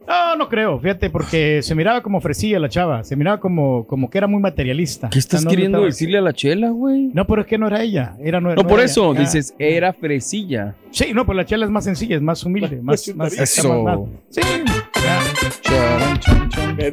[0.09, 4.11] No, no creo, fíjate, porque se miraba como fresilla la chava, se miraba como, como
[4.11, 5.09] que era muy materialista.
[5.11, 7.11] ¿Qué estás no, queriendo decirle a la chela, güey?
[7.13, 9.21] No, pero es que no era ella, era no, No, por era eso, ella.
[9.21, 10.75] Ah, dices, era fresilla.
[10.91, 13.83] Sí, no, pues la chela es más sencilla, es más humilde, más, más, Eso.
[13.85, 14.41] más- más- Sí,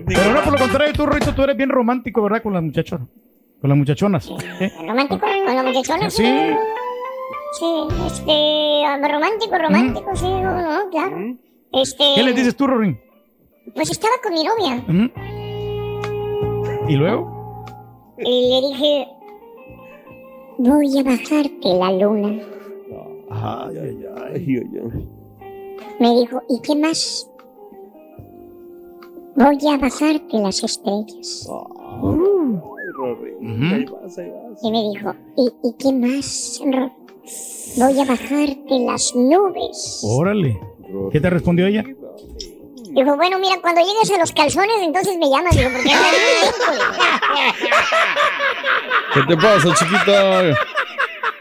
[0.06, 2.44] pero no, por lo contrario, tú, Rito, tú eres bien romántico, ¿verdad?
[2.44, 3.08] Con las muchachonas,
[3.62, 4.30] con las muchachonas.
[4.60, 4.72] ¿eh?
[4.88, 5.22] ¿Romántico?
[5.46, 6.10] ¿Con la muchachona?
[6.10, 6.24] Sí.
[7.60, 7.66] Sí,
[8.06, 11.36] este, ah, romántico, romántico, sí, no, no, claro.
[11.72, 13.00] Este, ¿Qué le dices tú, Rorín?
[13.74, 14.84] Pues estaba con mi novia
[16.88, 17.66] ¿Y luego?
[18.20, 19.08] y le dije,
[20.58, 22.44] voy a bajarte la luna.
[23.30, 25.10] Ay, ay, ay, ay, ay.
[26.00, 27.30] Me dijo, ¿y qué más?
[29.36, 31.48] Voy a bajarte las estrellas.
[32.98, 33.32] Rory.
[33.36, 33.76] Ujú.
[33.76, 34.60] Ahí vas, ahí vas.
[34.64, 36.62] Y me dijo, ¿y, y qué más?
[36.66, 36.92] Ro-
[37.78, 40.02] Voy a bajarte las nubes.
[40.04, 40.60] Órale.
[41.12, 41.84] ¿Qué te respondió ella?
[41.84, 45.56] Dijo, bueno, mira, cuando llegues a los calzones, entonces me llamas.
[45.56, 45.90] Digo, porque.
[49.14, 50.42] ¿Qué te pasa, chiquita?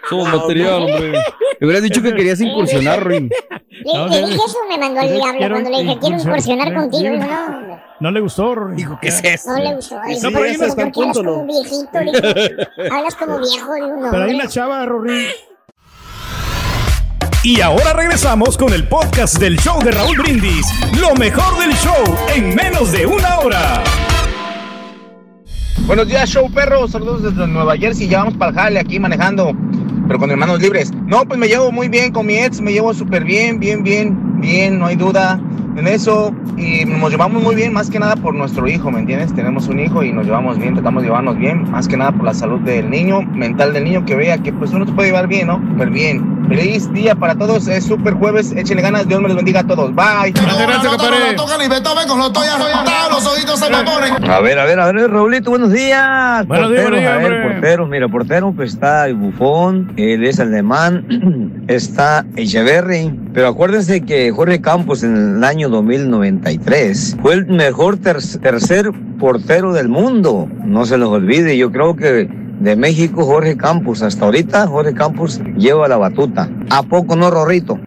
[0.09, 1.13] Somos material, hombre.
[1.61, 3.29] Me hubieras dicho que querías incursionar, Rin.
[3.71, 7.03] Le, le dije eso, me mandó al diablo quiero cuando le dije, quiero incursionar contigo.
[7.13, 8.77] Digo, no, No le gustó, Rory.
[8.77, 9.51] Dijo, ¿qué es eso?
[9.53, 9.97] no le gustó.
[10.07, 11.47] Sí, Dijo, pero ahí no "¿Por está el qué hablas punto, como ¿no?
[11.47, 12.01] viejito?
[12.01, 13.75] Le dije, hablas como viejo.
[13.75, 15.27] Digo, no, Pero ahí la chava, Rory.
[17.43, 20.67] Y ahora regresamos con el podcast del show de Raúl Brindis.
[21.01, 23.85] Lo mejor del show en menos de una hora.
[25.87, 26.89] Buenos días, show perro.
[26.89, 28.09] Saludos desde Nueva Jersey.
[28.09, 29.53] Ya vamos para el jale aquí manejando,
[30.07, 30.93] pero con hermanos libres.
[31.07, 32.61] No, pues me llevo muy bien con mi ex.
[32.61, 34.79] Me llevo súper bien, bien, bien, bien.
[34.79, 35.41] No hay duda
[35.77, 36.35] en eso.
[36.57, 39.35] Y nos llevamos muy bien, más que nada por nuestro hijo, ¿me entiendes?
[39.35, 41.71] Tenemos un hijo y nos llevamos bien, tratamos de llevarnos bien.
[41.71, 44.73] Más que nada por la salud del niño, mental del niño, que vea que pues
[44.73, 45.61] uno se puede llevar bien, ¿no?
[45.73, 46.36] Súper bien.
[46.49, 47.67] Feliz día para todos.
[47.69, 48.53] Es súper jueves.
[48.57, 49.07] Échenle ganas.
[49.09, 49.95] Dios me los bendiga a todos.
[49.95, 50.33] Bye.
[54.31, 56.47] A ver, a ver, a ver, Raulito, buenos días.
[56.47, 57.53] Buenos días, porteros, buenos días, a ver, hombre.
[57.53, 64.31] porteros, mira, portero, pues está el Bufón, él es alemán, está Echeverry, pero acuérdense que
[64.33, 70.85] Jorge Campos en el año 2093 fue el mejor ter- tercer portero del mundo, no
[70.85, 72.29] se los olvide, yo creo que
[72.61, 76.51] de México Jorge Campos, hasta ahorita Jorge Campos lleva la batuta.
[76.71, 77.79] ¿A poco no, Rorrito?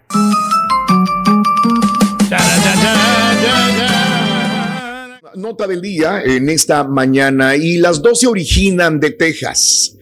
[5.35, 9.95] Nota del día en esta mañana y las dos se originan de Texas.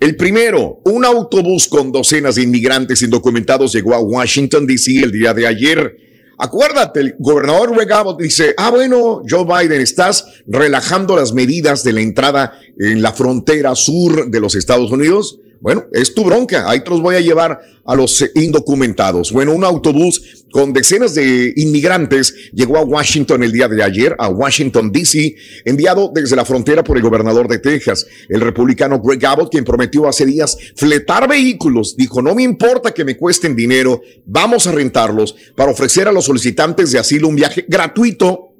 [0.00, 5.02] El primero, un autobús con docenas de inmigrantes indocumentados llegó a Washington, D.C.
[5.02, 5.96] el día de ayer.
[6.38, 12.00] Acuérdate, el gobernador Greg dice, ah, bueno, Joe Biden, estás relajando las medidas de la
[12.00, 15.38] entrada en la frontera sur de los Estados Unidos.
[15.64, 16.68] Bueno, es tu bronca.
[16.68, 19.32] Ahí te los voy a llevar a los eh, indocumentados.
[19.32, 24.28] Bueno, un autobús con decenas de inmigrantes llegó a Washington el día de ayer, a
[24.28, 29.52] Washington, D.C., enviado desde la frontera por el gobernador de Texas, el republicano Greg Abbott,
[29.52, 31.96] quien prometió hace días fletar vehículos.
[31.96, 36.26] Dijo, no me importa que me cuesten dinero, vamos a rentarlos para ofrecer a los
[36.26, 38.53] solicitantes de asilo un viaje gratuito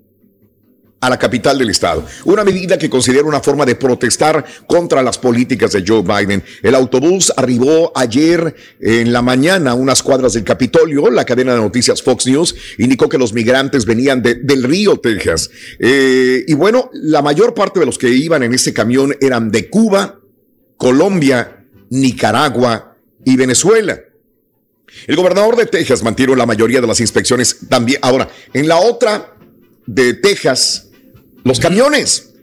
[1.07, 2.05] a la capital del estado.
[2.25, 6.43] Una medida que considera una forma de protestar contra las políticas de Joe Biden.
[6.62, 11.11] El autobús arribó ayer en la mañana a unas cuadras del Capitolio.
[11.11, 15.51] La cadena de noticias Fox News indicó que los migrantes venían de- del río Texas.
[15.79, 19.69] Eh, y bueno, la mayor parte de los que iban en este camión eran de
[19.69, 20.19] Cuba,
[20.77, 24.01] Colombia, Nicaragua y Venezuela.
[25.07, 27.99] El gobernador de Texas mantiene la mayoría de las inspecciones también.
[28.03, 29.35] Ahora, en la otra
[29.87, 30.88] de Texas,
[31.44, 32.34] los camiones.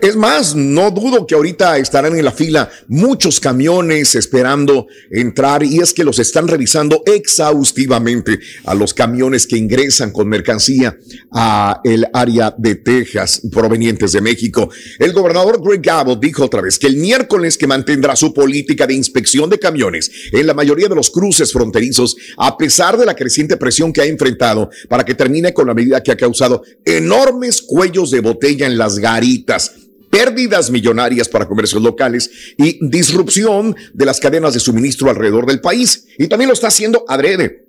[0.00, 5.78] Es más, no dudo que ahorita estarán en la fila muchos camiones esperando entrar y
[5.78, 10.96] es que los están revisando exhaustivamente a los camiones que ingresan con mercancía
[11.32, 14.70] a el área de Texas provenientes de México.
[14.98, 18.94] El gobernador Greg Abbott dijo otra vez que el miércoles que mantendrá su política de
[18.94, 23.56] inspección de camiones en la mayoría de los cruces fronterizos a pesar de la creciente
[23.56, 28.10] presión que ha enfrentado para que termine con la medida que ha causado enormes cuellos
[28.10, 29.79] de botella en las garitas
[30.10, 36.06] pérdidas millonarias para comercios locales y disrupción de las cadenas de suministro alrededor del país.
[36.18, 37.64] Y también lo está haciendo adrede,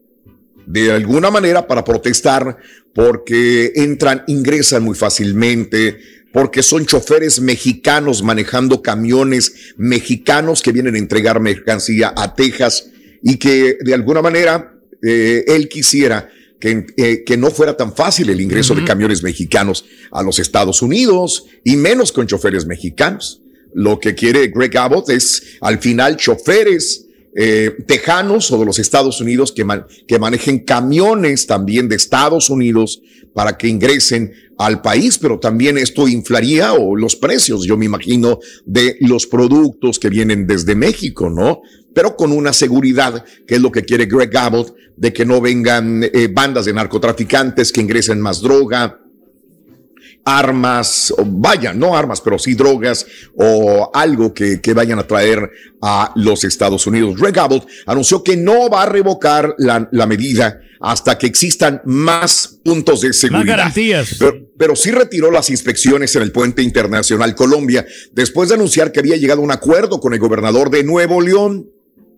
[0.66, 2.58] de alguna manera para protestar
[2.94, 6.00] porque entran, ingresan muy fácilmente,
[6.34, 12.90] porque son choferes mexicanos manejando camiones mexicanos que vienen a entregar mercancía a Texas
[13.22, 16.30] y que de alguna manera eh, él quisiera
[16.62, 20.82] que, eh, que no fuera tan fácil el ingreso de camiones mexicanos a los Estados
[20.82, 23.42] Unidos y menos con choferes mexicanos.
[23.74, 29.22] Lo que quiere Greg Abbott es al final choferes eh, tejanos o de los Estados
[29.22, 29.66] Unidos que,
[30.08, 33.02] que manejen camiones también de Estados Unidos
[33.34, 38.40] para que ingresen al país, pero también esto inflaría o los precios, yo me imagino,
[38.66, 41.62] de los productos que vienen desde México, ¿no?
[41.94, 46.04] Pero con una seguridad, que es lo que quiere Greg Abbott, de que no vengan
[46.04, 49.01] eh, bandas de narcotraficantes que ingresen más droga,
[50.26, 53.06] armas, o vaya, no armas, pero sí drogas
[53.36, 55.50] o algo que, que vayan a traer
[55.82, 57.20] a los Estados Unidos.
[57.20, 62.60] Greg Abbott anunció que no va a revocar la, la medida hasta que existan más
[62.64, 63.58] puntos de seguridad.
[63.58, 64.16] garantías.
[64.18, 69.00] Pero, pero sí retiró las inspecciones en el puente internacional Colombia después de anunciar que
[69.00, 71.70] había llegado a un acuerdo con el gobernador de Nuevo León.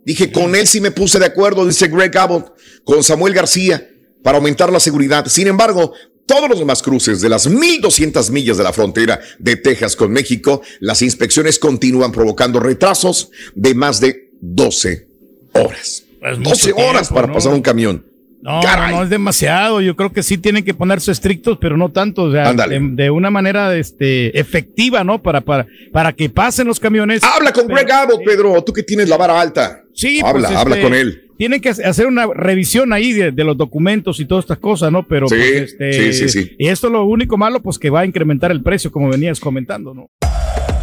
[0.05, 3.89] Dije, con él sí me puse de acuerdo, dice Greg Abbott, con Samuel García,
[4.21, 5.25] para aumentar la seguridad.
[5.27, 5.93] Sin embargo,
[6.25, 10.61] todos los demás cruces de las 1.200 millas de la frontera de Texas con México,
[10.79, 15.07] las inspecciones continúan provocando retrasos de más de 12
[15.53, 16.03] horas.
[16.21, 17.33] 12 mucho horas tiempo, para ¿no?
[17.33, 18.05] pasar un camión.
[18.41, 19.79] No, no, no, es demasiado.
[19.79, 22.23] Yo creo que sí tienen que ponerse estrictos, pero no tanto.
[22.23, 25.21] O sea, de, de una manera este, efectiva, ¿no?
[25.21, 27.23] Para, para, para que pasen los camiones.
[27.23, 29.82] Habla con Greg Abbott, Pedro, tú que tienes la vara alta.
[29.93, 31.29] Sí, habla, pues, habla este, con él.
[31.37, 35.07] Tienen que hacer una revisión ahí de, de los documentos y todas estas cosas, ¿no?
[35.07, 36.55] Pero Sí, pues, este, sí, sí, sí.
[36.57, 39.39] Y esto es lo único malo, pues que va a incrementar el precio, como venías
[39.39, 40.09] comentando, ¿no?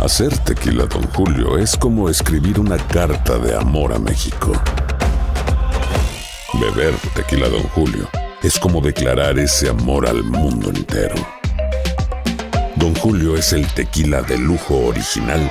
[0.01, 4.53] Hacer tequila, Don Julio, es como escribir una carta de amor a México.
[6.55, 8.09] Beber tequila, Don Julio,
[8.43, 11.15] es como declarar ese amor al mundo entero.
[12.77, 15.51] Don Julio es el tequila de lujo original,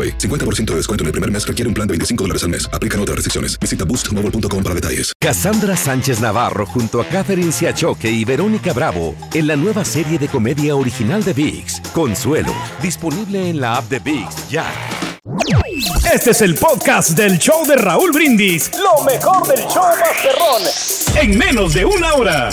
[0.00, 0.18] AroPay.
[0.18, 2.68] 50% de descuento en el primer mes requiere un plan de 25 dólares al mes.
[2.72, 3.58] Aplican otras restricciones.
[3.58, 5.12] Visita boostmobile.com para detalles.
[5.20, 10.28] Cassandra Sánchez Navarro junto a Catherine Siachoque y Verónica Bravo en la nueva serie de
[10.28, 14.66] comedia original de VIX, Consuelo, disponible en la app de VIX ya.
[16.12, 18.70] Este es el podcast del show de Raúl Brindis.
[18.78, 20.62] Lo mejor del show Masterrón.
[21.16, 22.50] En menos de una hora.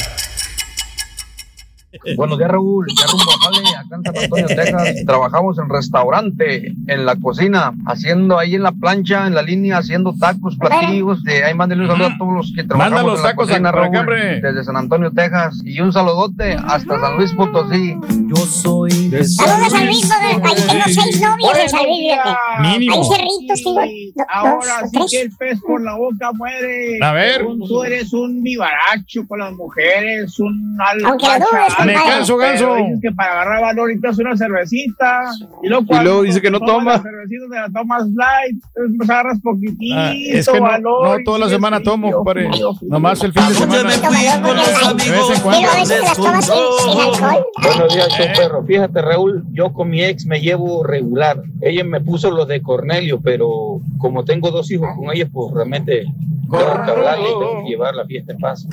[2.16, 2.86] Buenos días, Raúl.
[2.98, 5.06] Ya rumbo a Jale, acá en San Antonio, Texas.
[5.06, 10.14] Trabajamos en restaurante, en la cocina, haciendo ahí en la plancha, en la línea, haciendo
[10.20, 11.24] tacos, platillos.
[11.24, 13.48] De ahí mándenle un saludo a todos los que trabajamos Manda los en la tacos
[13.50, 14.42] cocina, Raúl, hombre.
[14.42, 15.62] desde San Antonio, Texas.
[15.64, 17.96] Y un saludote hasta San Luis Potosí.
[18.28, 22.14] Yo soy de Saludos a Luis, ahí tengo seis novios en San Luis.
[22.62, 22.96] Mínimo.
[22.96, 26.98] Hay cerritos, tengo do- Ahora dos sí que el pez por la boca muere.
[27.02, 27.46] A ver.
[27.68, 31.08] Tú, eres un vivaracho con las mujeres, un algo.
[31.10, 32.76] Aunque dudes, Me canso, ganso.
[32.76, 35.22] Dices que para agarrar valor y haces una cervecita.
[35.64, 36.92] Y luego, Y luego dice que no tomas toma.
[36.96, 39.96] la cervecita, te la tomas light, entonces agarras poquitito.
[39.98, 42.50] Ah, es que no, valor, no toda la semana tomo, compadre.
[42.82, 43.94] Nomás el fin de semana.
[43.94, 44.44] En.
[47.62, 48.64] Buenos días, show perro.
[48.64, 51.42] Fíjate, Raúl, yo con mi ex me llevo regular.
[51.62, 56.06] Ella me puso los de Cornelio, pero como tengo dos hijos con ella, pues realmente
[56.50, 58.68] tengo que hablarle y tengo que llevar la fiesta en paz.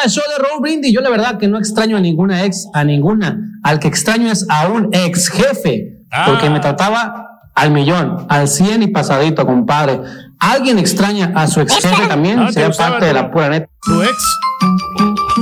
[0.00, 0.94] Hola, show de Raúl Brindis.
[0.94, 3.38] Yo la verdad que no extraño a ninguna ex, a ninguna.
[3.62, 8.84] Al que extraño es a un ex jefe, porque me trataba al millón, al 100
[8.84, 10.00] y pasadito, compadre.
[10.38, 12.38] ¿Alguien extraña a su ex jefe también?
[12.38, 13.66] Ah, ¿te Sea parte de la pura neta.
[13.82, 14.38] ¿Tu ex?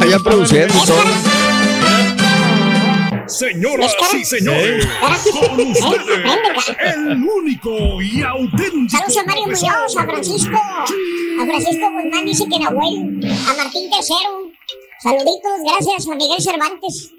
[0.01, 1.28] Allá produciendo y todo.
[3.38, 4.85] Señoras y señores,
[5.31, 8.90] con ustedes, el único y auténtico.
[8.90, 14.51] Saludos a Mario Muñoz, a Francisco, a Francisco Guzmán, dice que Nahuel, a Martín Tercero.
[15.01, 17.12] Saluditos, gracias a Miguel Cervantes.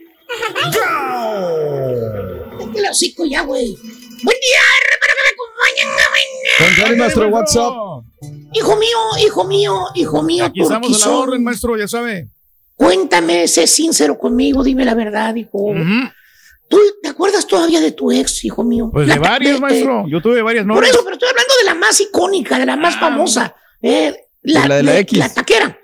[2.58, 3.78] Vete el hocico ya, güey.
[4.22, 4.60] Buen día,
[4.92, 6.76] espero que me acompañen.
[6.76, 7.74] Contale nuestro WhatsApp.
[8.54, 12.28] Hijo mío, hijo mío, hijo mío, Aquí estamos a la orden, maestro, ya sabe.
[12.80, 15.74] Cuéntame, sé sincero conmigo, dime la verdad, hijo.
[16.70, 18.90] ¿Tú te acuerdas todavía de tu ex, hijo mío?
[18.94, 20.06] Pues La de varias, maestro.
[20.08, 20.92] Yo tuve varias Por novias.
[20.92, 23.54] eso, pero estoy hablando de la más icónica, de la más famosa.
[23.82, 25.20] eh, la, La de la X.
[25.20, 25.78] La taquera.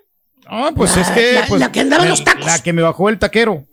[0.48, 1.34] Ah, pues La- es que.
[1.34, 2.46] la- pues, la que andaba en me- los tacos.
[2.46, 3.66] La que me bajó el taquero.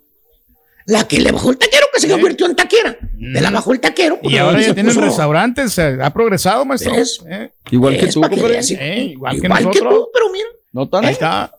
[0.87, 2.97] La que le bajó el taquero, que se convirtió en taquera.
[3.15, 4.19] De la bajó el taquero.
[4.23, 5.79] Y pues, ahora se ya tienen puso- restaurantes.
[5.79, 6.93] Ha progresado, maestro.
[6.97, 7.21] ¿Ves?
[7.31, 7.53] Eh.
[7.71, 9.95] Igual que tú, que Eh, igual, que Igual que nosotros.
[9.95, 10.47] tú, pero mira.
[10.73, 11.05] No tan.
[11.05, 11.53] Ahí está.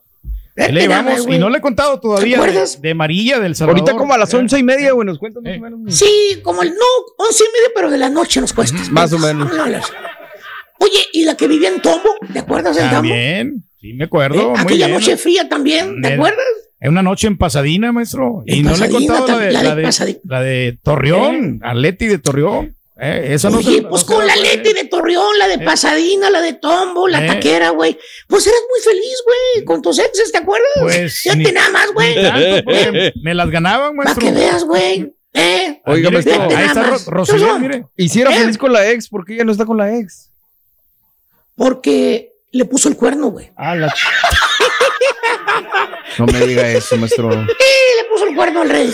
[0.55, 1.27] Eh, Ahí le espérame, vamos.
[1.35, 3.79] Y no le he contado todavía ¿Te de, de María del Salvador.
[3.81, 5.95] Ahorita como a las Eh, once y media, güey, nos cuentas más o menos.
[5.95, 6.85] Sí, como el no,
[7.17, 8.77] once y media, pero de la noche nos cuesta.
[8.91, 9.51] Más o menos.
[10.79, 12.15] Oye, ¿y la que vivía en Tombo?
[12.31, 12.95] ¿Te acuerdas del Tombo?
[12.97, 13.63] También.
[13.79, 14.41] Sí, me acuerdo.
[14.41, 14.99] Eh, muy aquella bien.
[14.99, 16.45] noche fría también, ¿te acuerdas?
[16.79, 18.43] Es una noche en Pasadena, maestro.
[18.45, 21.61] Y En no le he contado la de, la de la de, la de Torreón,
[21.63, 22.75] Atleti de Torreón.
[22.99, 24.35] Eh, esa no se- pues no con la.
[24.35, 27.27] Leti de Torreón, la de Pasadena, la de Tombo, la Eh.
[27.27, 27.97] taquera, güey.
[28.27, 30.67] Pues eras muy feliz, güey, con tus exes, ¿te acuerdas?
[30.79, 32.15] Pues, Ya ni- te nada más, güey.
[32.63, 34.25] porque me las ganaban, Para maestro.
[34.27, 35.11] que veas, güey.
[35.33, 35.81] ¿Eh?
[35.87, 36.57] Oiga, Mire, maestro.
[36.57, 36.99] Ahí está Ro-.
[37.07, 37.85] Rosalía, mire.
[37.97, 38.37] Y si era ¿Eh?
[38.39, 40.29] feliz con la ex, ¿por qué ella no está con la ex?
[41.55, 43.49] Porque le puso el cuerno, güey.
[43.55, 43.87] Ah, la
[46.17, 47.31] No me diga eso, maestro.
[47.33, 48.93] Y le puso el cuerno al rey.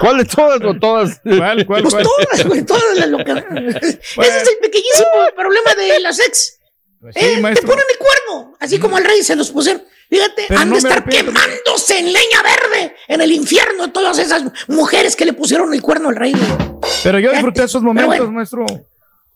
[0.00, 1.20] ¿Cuál de todas o todas?
[1.22, 2.04] ¿Cuál, cuál, Pues cuál?
[2.04, 3.30] todas, güey, todas las lo que...
[3.32, 6.58] Ese es el pequeñísimo problema de las ex.
[7.14, 9.82] Eh, te ponen el cuerno, así como al rey se los pusieron.
[10.08, 11.32] Fíjate, Pero han no de estar arrepiento.
[11.32, 16.10] quemándose en leña verde en el infierno todas esas mujeres que le pusieron el cuerno
[16.10, 16.32] al rey.
[16.32, 16.80] güey.
[17.02, 18.32] Pero yo disfruté esos momentos, bueno.
[18.32, 18.66] maestro.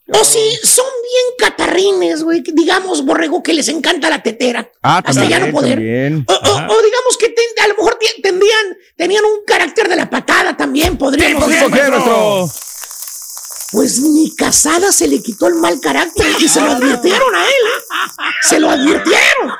[0.09, 4.71] O si son bien catarrines, güey, digamos, borrego, que les encanta la tetera.
[4.83, 5.79] Ah, hasta ya no poder.
[6.29, 10.09] O, o- o digamos que ten- a lo mejor tendrían, tenían un carácter de la
[10.09, 11.73] patada también, podríamos ¿Tipo decir.
[11.85, 12.49] qué, maestro?
[13.73, 17.51] Pues ni casada se le quitó el mal carácter y se lo advirtieron a él.
[17.51, 18.23] ¿eh?
[18.49, 19.53] Se lo advirtieron.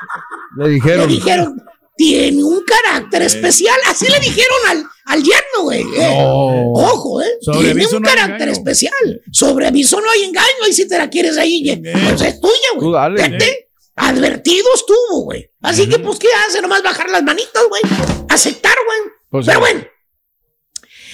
[0.55, 1.01] Le dijeron.
[1.01, 1.63] Le dijeron,
[1.97, 3.77] tiene un carácter especial.
[3.87, 5.81] Así le dijeron al, al yerno, güey.
[5.81, 6.15] eh.
[6.19, 6.71] No.
[6.73, 7.37] Ojo, ¿eh?
[7.41, 9.21] Sobre tiene un no carácter especial.
[9.31, 10.67] Sobre aviso no hay engaño.
[10.69, 12.91] Y si te la quieres ahí, pues es tuya, güey.
[13.17, 13.69] Dale.
[13.95, 15.49] Advertido estuvo, güey.
[15.63, 16.61] Así que, pues, ¿qué hace?
[16.61, 17.81] Nomás bajar las manitas, güey.
[18.29, 19.13] Aceptar, güey.
[19.29, 19.59] Pues, Pero sí.
[19.59, 19.87] bueno.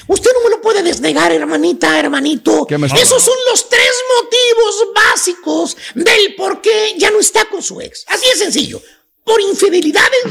[0.05, 2.65] Usted no me lo puede desnegar, hermanita, hermanito.
[2.65, 7.63] ¿Qué me- Esos son los tres motivos básicos del por qué ya no está con
[7.63, 8.03] su ex.
[8.07, 8.81] Así de sencillo.
[9.23, 10.23] Por infidelidades,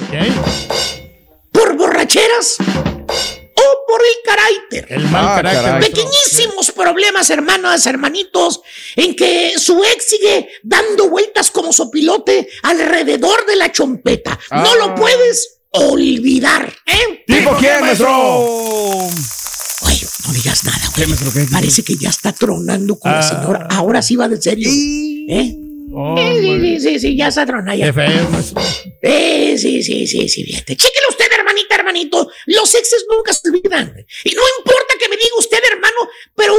[1.51, 4.87] por borracheras o por el carácter.
[4.91, 5.63] El mal Ah, carácter.
[5.65, 5.91] caray.
[5.91, 8.61] Pequeñísimos problemas, hermanas, hermanitos,
[8.97, 14.39] en que su ex sigue dando vueltas como sopilote alrededor de la chompeta.
[14.51, 14.77] No Ah.
[14.79, 17.25] lo puedes olvidar, ¿eh?
[17.27, 18.11] ¿Tipo quién, maestro?
[18.15, 21.47] Oye, no digas nada, güey.
[21.51, 23.23] Parece que ya está tronando con la Ah.
[23.23, 23.69] señora.
[23.71, 24.69] Ahora sí va de serio.
[24.71, 25.57] ¿Eh?
[25.95, 27.75] Oh, Sí, sí, sí, sí, ya tronando.
[27.75, 27.87] ya.
[27.87, 28.63] Qué feo, maestro.
[29.03, 30.77] Eh, sí, sí, sí, sí, fíjate.
[30.77, 32.31] Chéquelo usted, hermanita, hermanito.
[32.47, 33.95] Los exes nunca se olvidan.
[34.25, 35.97] Y no importa que me diga usted, hermano,
[36.35, 36.55] pero,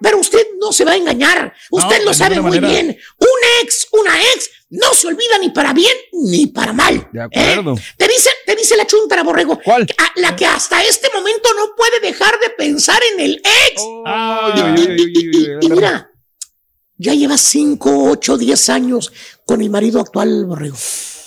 [0.00, 1.52] pero usted no se va a engañar.
[1.70, 2.68] Usted No, lo sabe muy manera.
[2.68, 2.98] bien.
[3.18, 7.08] Un ex, una ex, no se olvida ni para bien ni para mal.
[7.12, 7.22] De ¿eh?
[7.22, 7.76] acuerdo.
[7.96, 9.58] Te dice, te dice la chuntara, borrego.
[9.64, 9.86] ¿Cuál?
[9.98, 13.82] a- La que hasta este momento no puede dejar de pensar en el ex.
[14.06, 16.10] Ay, ay, ay, ay, ay, Y mira,
[16.98, 19.12] ya lleva 5, 8, 10 años
[19.44, 20.76] con el marido actual, borrego.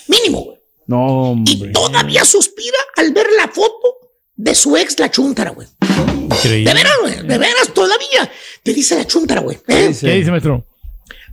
[0.07, 0.59] Mínimo, güey.
[0.87, 1.71] No, Y hombre.
[1.71, 3.97] todavía suspira al ver la foto
[4.35, 5.67] de su ex, la chuntara, güey.
[5.79, 6.73] De Increíble.
[6.73, 7.27] veras, güey.
[7.27, 8.31] De veras, todavía.
[8.63, 9.57] Te dice la chuntara, güey.
[9.67, 9.93] ¿eh?
[9.99, 10.65] ¿Qué dice, maestro?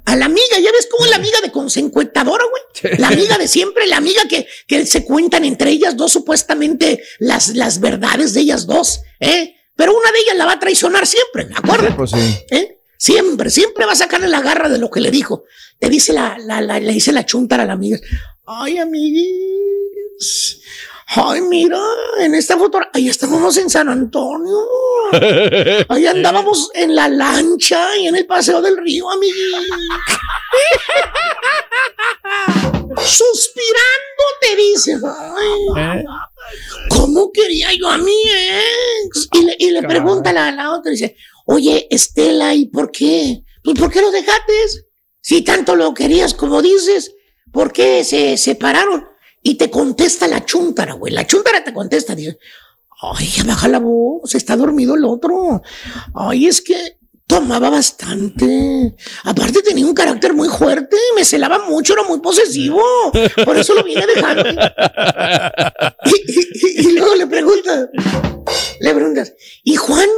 [0.04, 2.96] A la amiga, ¿ya ves cómo es la amiga de consecuentadora, güey?
[2.98, 7.48] La amiga de siempre, la amiga que, que se cuentan entre ellas dos supuestamente las,
[7.56, 9.54] las verdades de ellas dos, ¿eh?
[9.74, 11.94] Pero una de ellas la va a traicionar siempre, ¿me acuerdas?
[11.96, 12.36] Pues sí.
[12.50, 12.75] ¿Eh?
[12.98, 15.44] Siempre, siempre va a sacarle la garra de lo que le dijo.
[15.80, 17.98] Le dice la, la, la- le dice la chuntara a la amiga.
[18.46, 20.60] Ay, amiguis.
[21.08, 21.78] Ay, mira,
[22.18, 24.56] en esta foto, ahí estábamos en San Antonio.
[25.88, 29.36] Ahí andábamos en la lancha y en el paseo del río, amiguis.
[32.96, 36.04] Suspirando te dice, ay, ¿Eh?
[36.90, 38.12] ¿cómo quería yo a mi
[39.04, 39.28] ex?
[39.32, 41.16] Y le, y le pregunta la, la otra, dice,
[41.46, 43.42] oye, Estela, ¿y por qué?
[43.64, 44.52] Pues, ¿por qué lo dejaste?
[45.20, 47.12] Si tanto lo querías como dices,
[47.52, 49.06] ¿por qué se separaron?
[49.42, 51.12] Y te contesta la chuntara, güey.
[51.12, 52.38] La chuntara te contesta, dice,
[53.00, 55.62] ay, ya baja la voz, está dormido el otro.
[56.14, 58.94] Ay, es que tomaba bastante.
[59.24, 62.80] Aparte tenía un carácter muy fuerte, me celaba mucho, era muy posesivo.
[63.44, 64.44] Por eso lo vine dejando.
[66.06, 67.88] Y, y- y luego le preguntas,
[68.80, 69.32] le preguntas,
[69.64, 70.08] ¿y Juan?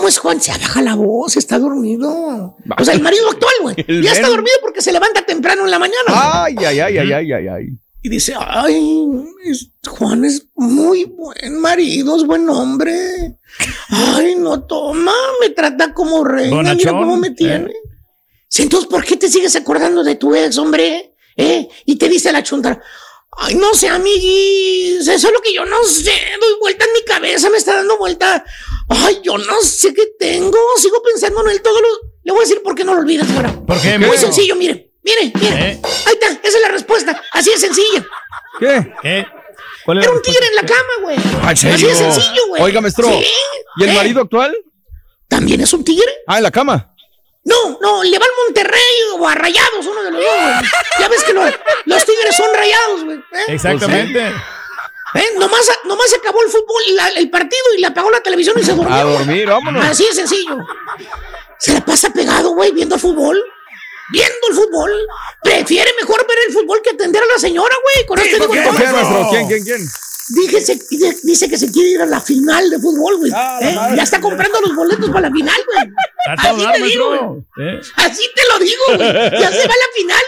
[0.00, 0.40] ¿Cómo es Juan?
[0.40, 2.56] Se baja la voz, está dormido.
[2.78, 3.76] O sea, el marido actual, güey.
[4.02, 6.06] Ya está dormido porque se levanta temprano en la mañana.
[6.06, 7.66] Ay, ay, ay, ay, ay, ay, ay.
[8.00, 9.12] Y dice, ay,
[9.44, 13.36] es- Juan es muy buen marido, es buen hombre.
[13.90, 17.34] Ay, no toma, me trata como reina, mira cómo me eh.
[17.36, 17.74] tiene.
[18.56, 21.12] Entonces, ¿por qué te sigues acordando de tu ex, hombre?
[21.36, 21.68] ¿Eh?
[21.84, 22.80] Y te dice la chunta,
[23.38, 27.02] ay, no sé, amiguis, eso es lo que yo no sé, doy vuelta en mi
[27.04, 28.44] cabeza, me está dando vuelta.
[28.88, 32.00] Ay, yo no sé qué tengo, sigo pensando en él todos los...
[32.22, 33.52] Le voy a decir por qué no lo olvidas, ahora.
[33.66, 35.70] ¿Por qué, Muy sencillo, mire, mire, mire.
[35.70, 35.80] ¿Eh?
[36.06, 38.06] Ahí está, esa es la respuesta, así de sencilla.
[38.58, 38.92] ¿Qué?
[39.00, 39.26] ¿Qué?
[39.84, 41.16] ¿Cuál es Era un tigre en la cama, güey.
[41.42, 41.48] Ah.
[41.50, 42.62] Así de sencillo, güey.
[42.62, 43.08] Oiga, maestro.
[43.08, 43.26] Sí.
[43.76, 43.94] ¿Y el ¿Eh?
[43.94, 44.54] marido actual?
[45.28, 46.12] ¿También es un tigre?
[46.26, 46.94] Ah, en la cama.
[47.44, 48.80] No, no, le va al Monterrey
[49.18, 50.70] o a Rayados, uno de los dos, güey.
[51.00, 51.50] Ya ves que los,
[51.86, 53.18] los tigres son rayados, güey.
[53.18, 53.44] ¿eh?
[53.48, 54.26] Exactamente.
[55.14, 55.24] ¿Eh?
[55.38, 58.62] Nomás, nomás se acabó el fútbol, la- el partido y le apagó la televisión y
[58.62, 58.94] se durmió.
[58.94, 59.84] A dormir, vámonos.
[59.84, 60.58] Así de sencillo.
[61.58, 63.42] Se la pasa pegado, güey, viendo fútbol.
[64.12, 64.92] Viendo el fútbol.
[65.42, 68.06] Prefiere mejor ver el fútbol que atender a la señora, güey.
[68.06, 68.48] Con digo
[69.30, 69.64] ¿Quién, quién?
[69.64, 69.88] ¿Quién,
[70.30, 73.32] Dice, que se quiere ir a la final de fútbol, güey.
[73.34, 73.96] Ah, ¿Eh?
[73.96, 75.92] Ya está comprando los boletos para la final, güey.
[76.36, 77.68] Así te digo, güey.
[77.68, 77.80] ¿Eh?
[77.96, 79.12] Así te lo digo, güey.
[79.40, 80.22] Ya se va a la final.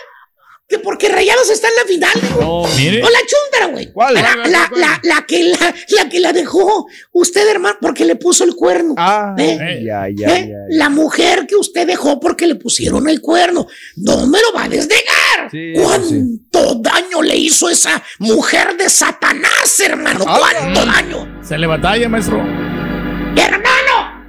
[0.73, 2.41] Que porque Rayados está en la final, digo.
[2.41, 3.03] No, mire.
[3.03, 3.93] O la chúndara, güey.
[3.93, 4.15] ¿Cuál?
[4.15, 8.17] La, ¿Cuál, la, la, la que la, la que la dejó usted, hermano, porque le
[8.17, 8.95] puso el cuerno.
[8.97, 9.59] Ah, ¿Eh?
[9.61, 10.55] ay, ay, ¿Eh?
[10.71, 13.67] La mujer que usted dejó porque le pusieron el cuerno.
[13.97, 15.51] No me lo va a desnegar.
[15.75, 20.25] ¿Cuánto daño le hizo esa mujer de Satanás, hermano?
[20.25, 21.43] ¿Cuánto daño?
[21.43, 22.39] Se le batalla, maestro.
[22.39, 24.25] ¡Hermano!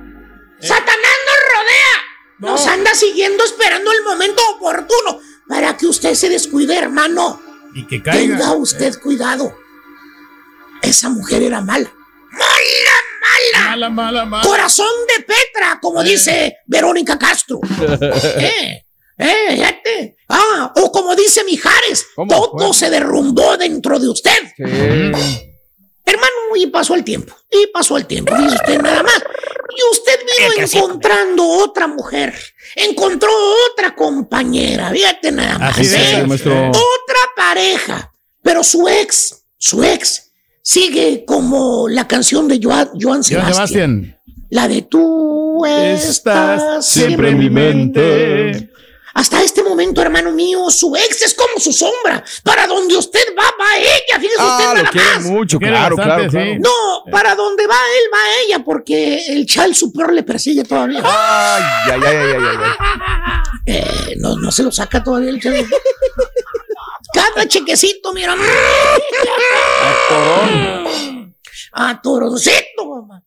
[0.60, 1.94] ¡Satanás nos rodea!
[2.40, 7.42] Nos anda siguiendo esperando el momento oportuno para que usted se descuide, hermano.
[7.74, 8.38] Y que caiga.
[8.38, 9.56] Tenga usted cuidado.
[10.82, 11.92] Esa mujer era mala.
[12.32, 13.70] ¡Mala, mala!
[13.70, 14.44] Mala, mala, mala.
[14.44, 17.60] Corazón de Petra, como dice Verónica Castro.
[18.38, 18.86] ¿Eh?
[19.18, 19.48] ¿Eh?
[19.50, 20.18] Fíjate.
[20.30, 25.53] Ah, o como dice Mijares, todo se derrumbó dentro de usted.
[26.06, 27.34] Hermano, y pasó el tiempo.
[27.52, 29.24] Y pasó el tiempo, dice usted nada más.
[29.70, 32.34] Y usted vino encontrando otra mujer.
[32.76, 33.32] Encontró
[33.72, 34.90] otra compañera.
[34.90, 35.78] Fíjate nada más.
[35.78, 36.26] Así es, ¿eh?
[36.28, 36.70] maestro.
[36.70, 38.12] Otra pareja.
[38.42, 40.32] Pero su ex, su ex,
[40.62, 43.54] sigue como la canción de Joan, Joan Joan Sebastián.
[43.54, 44.20] Sebastián.
[44.50, 48.73] La de tú estás Estás siempre en mi mente.
[49.16, 52.24] Hasta este momento, hermano mío, su ex es como su sombra.
[52.44, 54.20] Para donde usted va, va ella.
[54.20, 55.24] Fíjese Ah, usted lo nada quiere más.
[55.26, 56.60] mucho, Quiere claro, bastante, claro, sí.
[56.60, 56.60] claro.
[57.06, 61.02] No, para donde va él, va ella, porque el chal superior le persigue todavía.
[61.04, 63.42] Ay, ay, ay, ay, ay, ay.
[63.66, 65.64] Eh, no, no se lo saca todavía el chal.
[67.14, 68.36] Cada chequecito, mira.
[71.76, 73.24] A toroncito, mamá.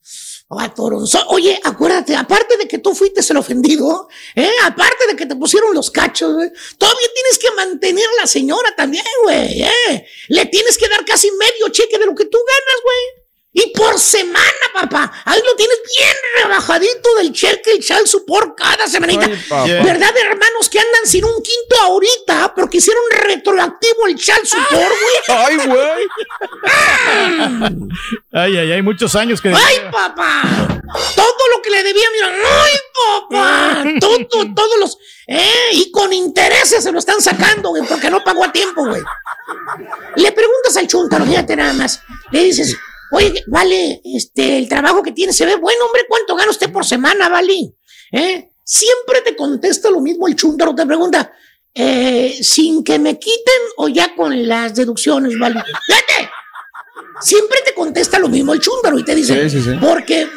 [1.29, 4.53] Oye, acuérdate, aparte de que tú fuiste el ofendido, ¿eh?
[4.63, 6.31] aparte de que te pusieron los cachos,
[6.79, 9.63] todavía tienes que mantener a la señora también, güey.
[9.63, 10.07] ¿eh?
[10.29, 13.16] Le tienes que dar casi medio cheque de lo que tú ganas, güey.
[13.59, 15.11] Y por semana, papá.
[15.25, 19.25] Ahí lo tienes bien rebajadito del cheque, el chal support cada semanita.
[19.25, 19.71] Ay.
[19.83, 25.17] ¿Verdad, hermanos, que andan sin un quinto ahorita porque hicieron retroactivo el chal support, güey?
[25.29, 26.07] Ay, güey.
[28.31, 29.49] Ay, ay, ay, muchos años que.
[29.49, 30.43] ¡Ay, papá!
[31.15, 33.85] Todo lo que le debía, mira, ¡ay, papá!
[33.99, 34.19] Todo,
[34.55, 34.99] todos los.
[35.29, 35.71] ¡Eh!
[35.73, 39.03] Y con intereses se lo están sacando, güey, porque no pagó a tiempo, güey.
[40.17, 42.03] Le preguntas al chuntaro, fíjate nada más.
[42.31, 42.77] Le dices,
[43.13, 46.85] oye, vale, este, el trabajo que tiene se ve bueno, hombre, ¿cuánto gana usted por
[46.85, 47.75] semana, vale?
[48.13, 48.49] ¿Eh?
[48.65, 51.33] Siempre te contesta lo mismo el chuntaro, te pregunta,
[51.75, 55.63] eh, sin que me quiten o ya con las deducciones, vale.
[55.87, 56.31] ¡Fíjate!
[57.21, 59.77] Siempre te contesta lo mismo el chúndaro y te dice, Sí, sí, sí.
[59.81, 60.29] porque,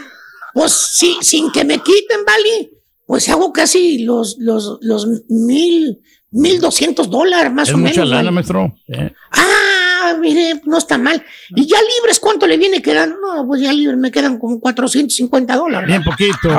[0.54, 2.72] pues, sí, sin que me quiten, ¿vale?
[3.06, 6.00] Pues hago casi los, los, los mil,
[6.32, 8.10] mil doscientos dólares, más Es o mucha menos.
[8.10, 8.32] lana, ¿vale?
[8.32, 8.76] maestro.
[8.88, 9.12] Eh.
[9.32, 9.79] Ah,
[10.18, 11.24] mire, no está mal.
[11.50, 13.18] ¿Y ya libres cuánto le viene quedando?
[13.20, 15.88] No, pues ya libres me quedan como 450 dólares.
[15.88, 16.50] Bien poquito.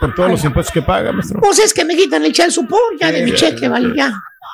[0.00, 1.40] Por todos los impuestos que paga, maestro.
[1.40, 3.94] Pues es que me quitan el chal support ya de mi cheque, ¿vale?
[3.96, 4.12] Ya,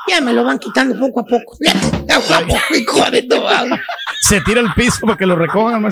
[0.09, 1.57] ya me lo van quitando poco a poco.
[1.61, 1.73] Ya,
[2.21, 3.81] poco a poco, hijo de tu madre.
[4.21, 5.83] Se tira al piso para que lo recojan,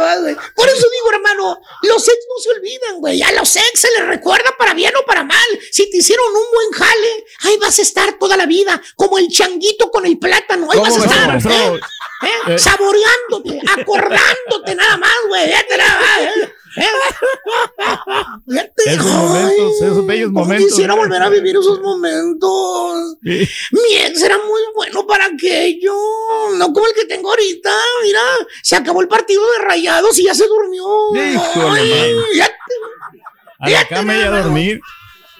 [0.00, 0.36] más, güey.
[0.54, 3.22] Por eso digo, hermano, los ex no se olvidan, güey.
[3.22, 5.46] A los ex se les recuerda para bien o para mal.
[5.70, 9.28] Si te hicieron un buen jale, ahí vas a estar toda la vida, como el
[9.28, 10.68] changuito con el plátano.
[10.70, 11.52] Ahí vas a ¿Cómo, estar?
[11.52, 11.80] ¿eh?
[12.22, 12.54] ¿Eh?
[12.54, 12.58] Eh.
[12.58, 15.46] Saboreándote, acordándote nada más, güey.
[15.46, 16.54] Fíjate nada más, ¿eh?
[18.86, 20.68] Esos momentos, esos bellos momentos.
[20.70, 23.16] Quisiera volver a vivir esos momentos.
[23.22, 23.48] Sí.
[23.72, 25.94] Mi ex era muy bueno para aquello.
[26.56, 27.70] No como el que tengo ahorita.
[28.02, 28.20] Mira,
[28.62, 30.84] se acabó el partido de rayados y ya se durmió.
[31.14, 32.48] Híjole, Ay, ya,
[33.58, 34.80] A la cama y a dormir.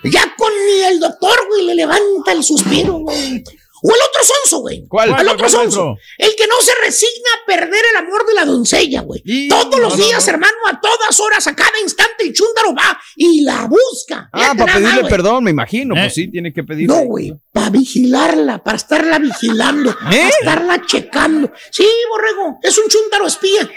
[0.04, 3.42] ya con el doctor, güey, le levanta el suspiro, güey.
[3.82, 4.86] O el otro sonso, güey.
[4.88, 5.08] ¿Cuál?
[5.08, 5.96] El ¿Cuál, otro cuál, sonso.
[6.18, 9.22] El que no se resigna a perder el amor de la doncella, güey.
[9.24, 10.32] Y- Todos los no, días, no.
[10.32, 14.28] hermano, a todas horas, a cada instante, el chúndaro va y la busca.
[14.32, 15.94] Ah, para nada pedirle perdón, me imagino.
[15.96, 16.00] Eh.
[16.02, 16.94] Pues sí, tiene que pedirle.
[16.94, 20.28] No, güey, para vigilarla, para estarla vigilando, para ¿Eh?
[20.28, 21.50] estarla checando.
[21.70, 23.68] Sí, borrego, es un chúntaro espía.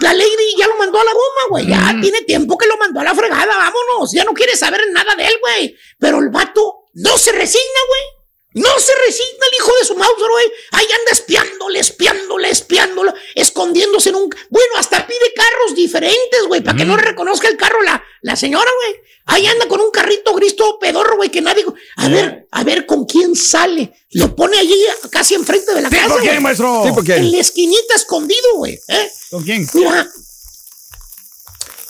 [0.00, 1.66] La lady ya lo mandó a la goma, güey.
[1.68, 4.10] Ya tiene tiempo que lo mandó a la fregada, vámonos.
[4.12, 5.76] Ya no quiere saber nada de él, güey.
[5.98, 8.21] Pero el vato no se resigna, güey.
[8.54, 10.46] No se resigna el hijo de su mouse, güey.
[10.72, 14.30] Ahí anda espiándole, espiándole, espiándole, escondiéndose en un...
[14.50, 18.70] Bueno, hasta pide carros diferentes, güey, para que no reconozca el carro la, la señora,
[18.82, 19.00] güey.
[19.24, 21.64] Ahí anda con un carrito gris todo pedorro, güey, que nadie...
[21.96, 23.92] A ver, a ver con quién sale.
[24.10, 24.76] Lo pone allí
[25.10, 26.82] casi enfrente de la ¿Sí, casa, por quién, maestro?
[26.84, 28.78] Sí, porque En la esquinita escondido, güey.
[28.88, 29.10] ¿eh?
[29.30, 29.66] ¿Con quién?
[29.72, 30.06] Mira,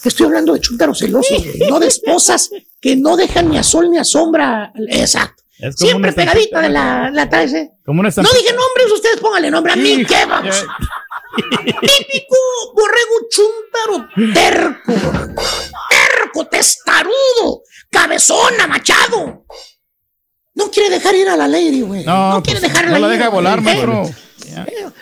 [0.04, 2.50] estoy hablando de chúntaros celosos, güey, no de esposas
[2.80, 4.72] que no dejan ni a sol ni a sombra.
[4.90, 5.41] Exacto.
[5.62, 7.70] Es como Siempre pegadita de la, la traes, ¿eh?
[7.84, 9.72] Como una No dije nombres, ustedes pónganle nombre.
[9.72, 10.56] A mí, ¿qué vamos?
[11.36, 12.36] Típico
[12.74, 14.92] borrego chúntaro terco.
[15.88, 19.46] Terco, testarudo, cabezona, machado.
[20.54, 22.04] No quiere dejar ir a la lady, güey.
[22.04, 23.62] No, No, quiere pues, dejarla no la deja volar, ¿Eh?
[23.62, 24.10] maestro.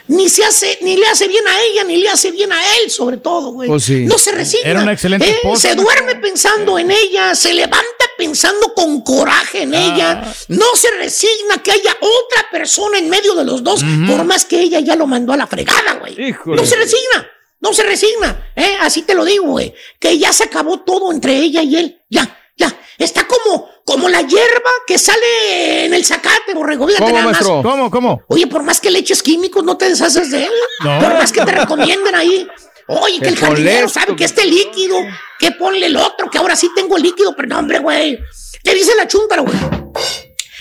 [0.08, 2.90] Ni se hace, ni le hace bien a ella, ni le hace bien a él,
[2.90, 3.68] sobre todo, güey.
[3.68, 4.04] Pues sí.
[4.04, 4.68] No se resigna.
[4.68, 5.56] Era una excelente ¿eh?
[5.56, 10.22] Se duerme pensando en ella, se levanta pensando con coraje en ella.
[10.48, 14.60] No se resigna que haya otra persona en medio de los dos, por más que
[14.60, 16.34] ella ya lo mandó a la fregada, güey.
[16.44, 17.26] No se resigna.
[17.62, 18.76] No se resigna, ¿eh?
[18.80, 19.74] Así te lo digo, güey.
[19.98, 22.00] Que ya se acabó todo entre ella y él.
[22.08, 22.74] Ya, ya.
[22.96, 26.86] Está como, como la hierba que sale en el zacate, borrego.
[26.96, 27.38] ¿Cómo, nada más.
[27.38, 28.22] ¿Cómo, cómo?
[28.28, 30.52] Oye, por más que le eches químicos, no te deshaces de él.
[30.82, 31.00] No.
[31.00, 32.48] Por más que te recomienden ahí.
[32.90, 34.96] Oye, que el jardinero sabe que este líquido,
[35.38, 38.18] que ponle el otro, que ahora sí tengo el líquido, pero no, hombre, güey.
[38.62, 39.56] Te dice la chuntara, güey.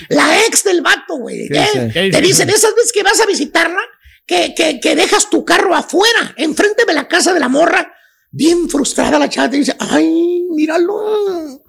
[0.09, 1.47] La ex del vato, güey.
[1.49, 1.61] ¿Qué ¿eh?
[1.61, 1.89] dice?
[1.91, 2.21] ¿Qué Te dice?
[2.21, 3.81] dice de esas veces que vas a visitarla,
[4.25, 7.91] que, que, que dejas tu carro afuera, enfrente de la casa de la morra,
[8.31, 11.63] bien frustrada la chava, te dice, ay, míralo.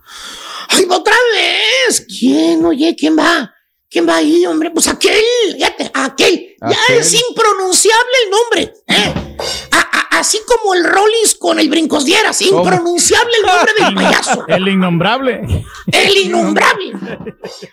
[0.68, 2.06] Ay, va otra vez.
[2.06, 2.64] ¿Quién?
[2.64, 3.54] Oye, ¿quién va?
[3.88, 4.70] ¿Quién va ahí, hombre?
[4.70, 5.14] Pues aquel,
[5.54, 6.49] fíjate, aquel.
[6.68, 8.74] Ya es impronunciable el nombre.
[8.86, 9.36] ¿eh?
[9.72, 14.44] A- a- así como el Rollins con el Brincos Dieras, impronunciable el nombre del payaso.
[14.48, 15.64] El innombrable.
[15.90, 16.92] El innombrable.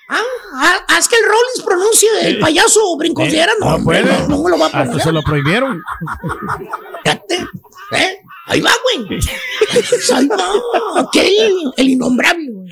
[0.10, 0.22] Ah,
[0.56, 3.56] ah, haz que el Rollins pronuncie el payaso Brincos Dieras.
[3.60, 4.04] No, No puede.
[4.04, 5.04] no, no me lo va a Hasta poner.
[5.04, 5.82] se lo prohibieron.
[7.92, 8.20] ¿Eh?
[8.50, 9.20] Ahí va, güey.
[10.16, 11.02] Ahí va.
[11.02, 12.70] Aquel, el innombrable, güey.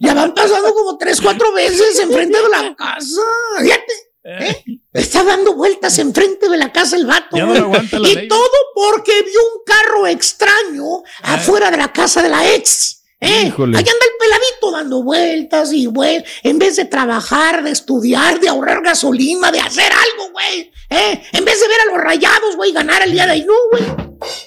[0.00, 3.20] Ya van pasando como tres, cuatro veces enfrente de la casa.
[3.60, 3.92] Fíjate.
[4.24, 4.64] ¿Eh?
[4.92, 7.36] Está dando vueltas enfrente de la casa el vato.
[7.36, 7.60] Ya no güey.
[7.60, 8.28] lo aguanta la y ley.
[8.28, 13.02] todo porque vio un carro extraño afuera de la casa de la ex.
[13.20, 13.28] ¿eh?
[13.28, 18.48] Ahí anda el peladito dando vueltas y, güey, en vez de trabajar, de estudiar, de
[18.48, 20.72] ahorrar gasolina, de hacer algo, güey.
[20.90, 21.22] ¿eh?
[21.32, 23.84] En vez de ver a los rayados, güey, ganar el día de hoy, no, güey.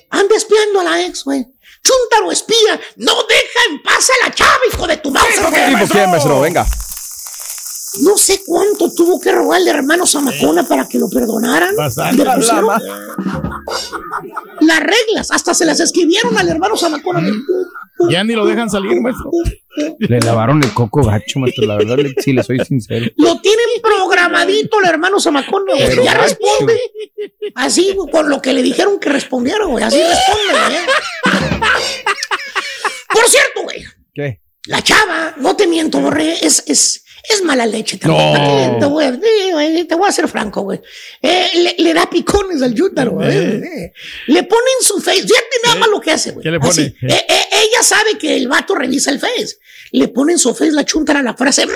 [0.09, 1.45] Anda espiando a la ex, güey.
[2.31, 5.35] Espía, no deja en paz a la chava, hijo de tu mouse.
[5.35, 6.41] ¿Tipo quién, maestro?
[6.41, 6.65] Venga.
[8.03, 11.75] No sé cuánto tuvo que rogarle hermano Zamacona para que lo perdonaran.
[11.75, 12.69] Le pusieron
[14.61, 17.21] Las reglas, hasta se las escribieron al hermano Zamacona.
[18.09, 19.31] Ya ni lo dejan salir, maestro.
[19.99, 21.65] Le lavaron el coco gacho, maestro.
[21.65, 23.05] La verdad, le- sí, le soy sincero.
[23.17, 25.87] Lo tienen programadito el hermano Zamacona, güey.
[25.87, 26.23] Pero Ya gacho.
[26.23, 26.79] responde.
[27.55, 29.83] Así, con lo que le dijeron que respondiera, güey.
[29.83, 30.85] Así responde, ¿eh?
[33.13, 33.83] Por cierto, güey.
[34.13, 34.41] ¿Qué?
[34.67, 38.79] La chava, no te miento, borré, es, es, es mala leche también.
[38.79, 40.81] Güey, te voy a ser franco, güey.
[41.21, 43.29] Eh, le, le da picones al yútaro, güey.
[43.37, 43.93] Eh.
[44.27, 45.21] Le pone en su face.
[45.21, 46.43] Fíjate nada más lo que hace, güey.
[46.43, 46.71] ¿Qué le pone?
[46.71, 46.81] Así.
[46.81, 49.57] Eh, eh, ella sabe que el vato revisa el face.
[49.91, 51.75] Le pone en su face la chuntara la frase más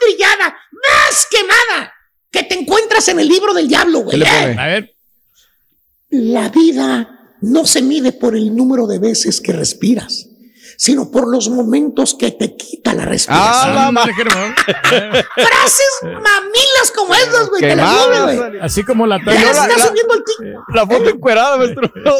[0.00, 1.92] trillada, más quemada
[2.30, 4.18] que te encuentras en el libro del diablo, güey.
[4.18, 4.60] ¿Qué le Eh, pone?
[4.60, 4.94] A ver.
[6.10, 10.26] la vida no se mide por el número de veces que respiras,
[10.76, 13.70] sino por los momentos que te quita la respiración.
[13.76, 13.92] Ah, la
[15.34, 17.60] Frases mamilas como esas, güey.
[17.62, 18.60] Te las güey.
[18.60, 19.40] Así como la Ya talla.
[19.40, 20.22] la- está la- subiendo el.
[20.74, 21.90] La foto encuerada, maestro.
[21.94, 22.12] La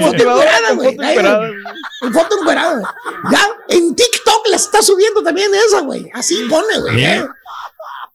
[0.00, 0.90] foto encuerada, güey.
[0.90, 1.38] foto Ahí, encuerada.
[1.48, 2.12] güey.
[2.12, 2.94] Foto encuerada.
[3.30, 6.10] Ya en TikTok la está subiendo también esa, güey.
[6.14, 7.04] Así pone, güey.
[7.04, 7.26] ¿eh?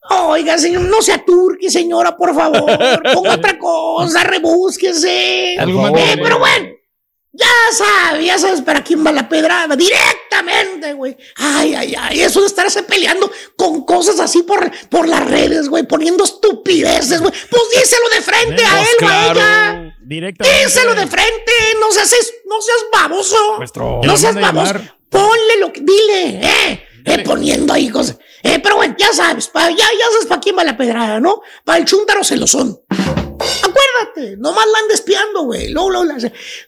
[0.09, 2.71] Oiga, señor, no se aturque, señora, por favor.
[3.13, 5.55] Ponga otra cosa, rebúsquese.
[5.55, 5.57] Eh,
[6.23, 6.67] pero bueno,
[7.37, 9.75] ya sabes, ya sabes para quién va la pedrada.
[9.75, 11.15] Directamente, güey.
[11.35, 12.21] Ay, ay, ay.
[12.21, 15.83] Eso de estarse peleando con cosas así por, por las redes, güey.
[15.83, 17.31] Poniendo estupideces, güey.
[17.31, 19.95] Pues díselo de frente a él o a ella.
[20.01, 20.63] Directamente.
[20.65, 22.09] Díselo de frente, no seas,
[22.47, 23.55] no seas baboso.
[23.59, 24.01] Maestro.
[24.03, 24.73] No seas baboso.
[25.09, 26.83] Ponle lo que, dile, eh.
[27.05, 28.17] Eh, poniendo ahí cosas.
[28.43, 31.41] Eh, pero bueno, ya sabes, pa- ya, ya sabes para quién va la pedrada, ¿no?
[31.63, 32.77] Para el chúntaro se lo son.
[33.77, 35.69] Acuérdate, nomás la andes espiando, güey.
[35.69, 36.05] Luego, luego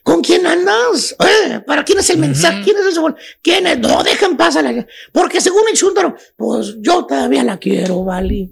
[0.02, 1.16] ¿Con quién andas?
[1.18, 2.62] Eh, ¿Para quién es el mensaje?
[2.64, 3.16] ¿Quién es el segundo?
[3.42, 3.78] ¿Quién es?
[3.78, 4.86] No, dejen pasar la...
[5.12, 8.50] Porque según el chúntaro, pues yo todavía la quiero, ¿vale?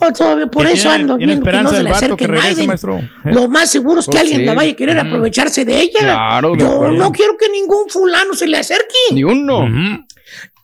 [0.00, 2.50] Yo todavía, por eso tiene- ando viendo que no esperanza se le acerque que regrese,
[2.54, 2.66] nadie.
[2.66, 3.00] maestro.
[3.24, 4.46] Lo más seguro es que Pues alguien sí.
[4.46, 5.98] la vaya a querer aprovecharse de ella.
[6.00, 8.94] Claro, Yo no quiero que ningún fulano se le acerque.
[9.12, 9.58] Ni uno.
[9.58, 10.06] Ujú.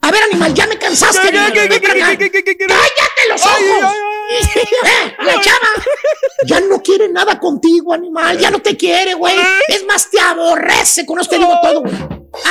[0.09, 1.29] A ver, animal, ya me cansaste.
[2.67, 3.95] ¡Cállate los ojos!
[4.31, 5.69] Eh, La chava
[6.47, 8.39] ya no quiere nada contigo, animal.
[8.39, 9.35] Ya no te quiere, güey.
[9.69, 11.07] Es más, te aborrece.
[11.07, 11.95] Con eso te digo todo, güey.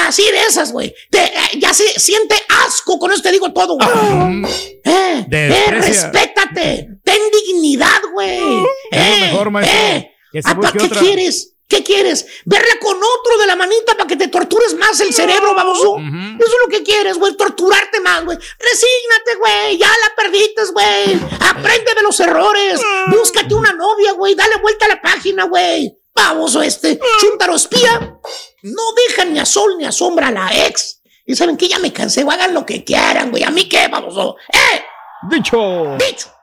[0.07, 0.93] Así de esas, güey.
[1.11, 2.35] Eh, Ya se siente
[2.65, 2.97] asco.
[2.99, 3.87] Con eso te digo todo, güey.
[4.83, 6.87] Eh, eh, respétate.
[7.03, 8.39] Ten dignidad, güey.
[8.91, 9.77] Eh, mejor, maestro.
[10.71, 11.53] ¿Qué quieres?
[11.67, 12.25] ¿Qué quieres?
[12.45, 15.97] ¿Verla con otro de la manita para que te tortures más el cerebro, baboso?
[15.97, 18.37] Eso es lo que quieres, güey, torturarte más, güey.
[18.37, 21.19] Resígnate, güey, ya la perdiste, güey.
[21.41, 22.79] Aprende de los errores.
[23.07, 24.33] Búscate una novia, güey.
[24.33, 25.93] Dale vuelta a la página, güey.
[26.15, 28.17] Baboso este, chúntaro espía.
[28.63, 31.01] No deja ni a sol ni a sombra a la ex.
[31.25, 32.37] Y saben que ya me cansé, güey.
[32.37, 33.43] Hagan lo que quieran, güey.
[33.43, 34.37] ¿A mí qué, baboso?
[34.53, 34.83] ¡Eh!
[35.29, 35.97] Dicho.
[35.97, 36.36] ¡Bicho!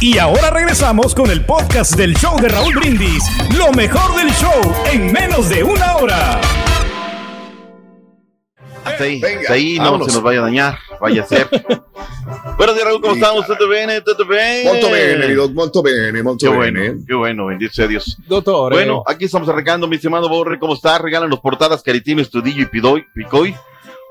[0.00, 3.24] Y ahora regresamos con el podcast del show de Raúl Brindis.
[3.56, 6.40] Lo mejor del show en menos de una hora.
[8.84, 11.48] Hasta ahí, Venga, hasta ahí no se nos vaya a dañar, vaya a ser.
[12.58, 13.46] Buenos días, Raúl, ¿cómo estamos?
[13.46, 13.88] ¿Todo bien?
[14.04, 14.64] ¿Todo bien?
[14.66, 16.80] Molto bene, molto bene, molto Qué bene.
[16.80, 18.18] bueno, qué bueno, bendito sea Dios.
[18.26, 18.74] Doctor.
[18.74, 20.98] Bueno, aquí estamos arrancando, mi estimado Borre, ¿cómo está?
[20.98, 23.54] Regálanos portadas, Caritino, Estudillo y Pidoy, Picoy.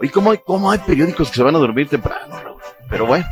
[0.01, 2.61] ¿Y cómo hay, cómo hay periódicos que se van a dormir temprano, Raúl?
[2.89, 3.25] Pero bueno.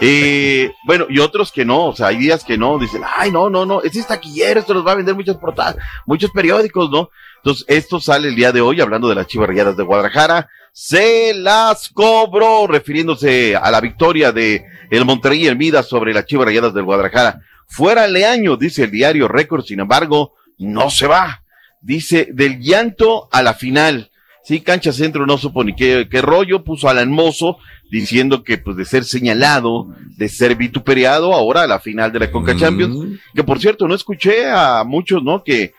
[0.00, 3.48] Eh, bueno, y otros que no, o sea, hay días que no, dicen, ay, no,
[3.48, 7.10] no, no, ese es taquillero, esto nos va a vender muchas portadas, muchos periódicos, ¿no?
[7.36, 11.34] Entonces, esto sale el día de hoy, hablando de las Chivas Rayadas de Guadalajara, se
[11.34, 16.84] las cobró, refiriéndose a la victoria de el Monterrey vida sobre las Chivas Rayadas del
[16.84, 17.40] Guadalajara.
[17.68, 21.42] Fuera Leaño, dice el diario Récord, sin embargo, no se va.
[21.80, 24.10] Dice, del llanto a la final.
[24.44, 27.58] Sí, Cancha Centro no supo ni qué, qué rollo, puso a Alan Mozo
[27.90, 32.30] diciendo que pues de ser señalado, de ser vituperiado, ahora a la final de la
[32.30, 35.42] Conca Champions, que por cierto, no escuché a muchos, ¿no?
[35.42, 35.72] Que,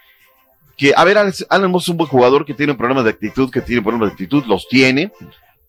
[0.77, 3.51] que, a ver, Alan Alan Mozo es un buen jugador que tiene problemas de actitud,
[3.51, 5.11] que tiene problemas de actitud, los tiene,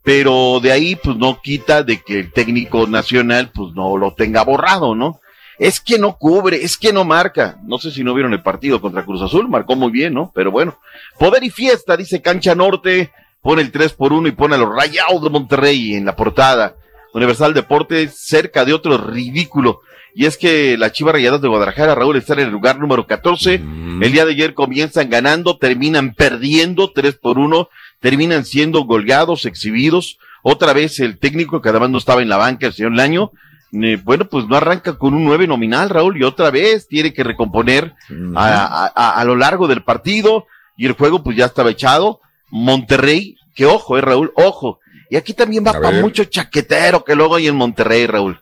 [0.02, 4.42] pero de ahí pues no quita de que el técnico nacional pues no lo tenga
[4.42, 5.20] borrado, ¿no?
[5.58, 7.58] Es que no cubre, es que no marca.
[7.64, 10.32] No sé si no vieron el partido contra Cruz Azul, marcó muy bien, ¿no?
[10.34, 10.78] Pero bueno,
[11.18, 14.74] poder y fiesta, dice Cancha Norte, pone el 3 por 1 y pone a los
[14.74, 16.74] Rayados de Monterrey en la portada.
[17.14, 19.80] Universal Deportes cerca de otro ridículo.
[20.14, 23.54] Y es que las Chivas Rayadas de Guadalajara, Raúl, están en el lugar número 14.
[23.54, 27.68] El día de ayer comienzan ganando, terminan perdiendo 3 por 1,
[28.00, 30.18] terminan siendo goleados, exhibidos.
[30.42, 33.30] Otra vez el técnico que además no estaba en la banca, el señor Laño,
[33.72, 37.24] eh, bueno, pues no arranca con un 9 nominal, Raúl, y otra vez tiene que
[37.24, 37.94] recomponer
[38.36, 40.46] a, a- a lo largo del partido.
[40.76, 42.20] Y el juego pues ya estaba echado.
[42.50, 44.80] Monterrey, que ojo, eh, Raúl, ojo.
[45.08, 48.40] Y aquí también va para mucho chaquetero que luego hay en Monterrey, Raúl.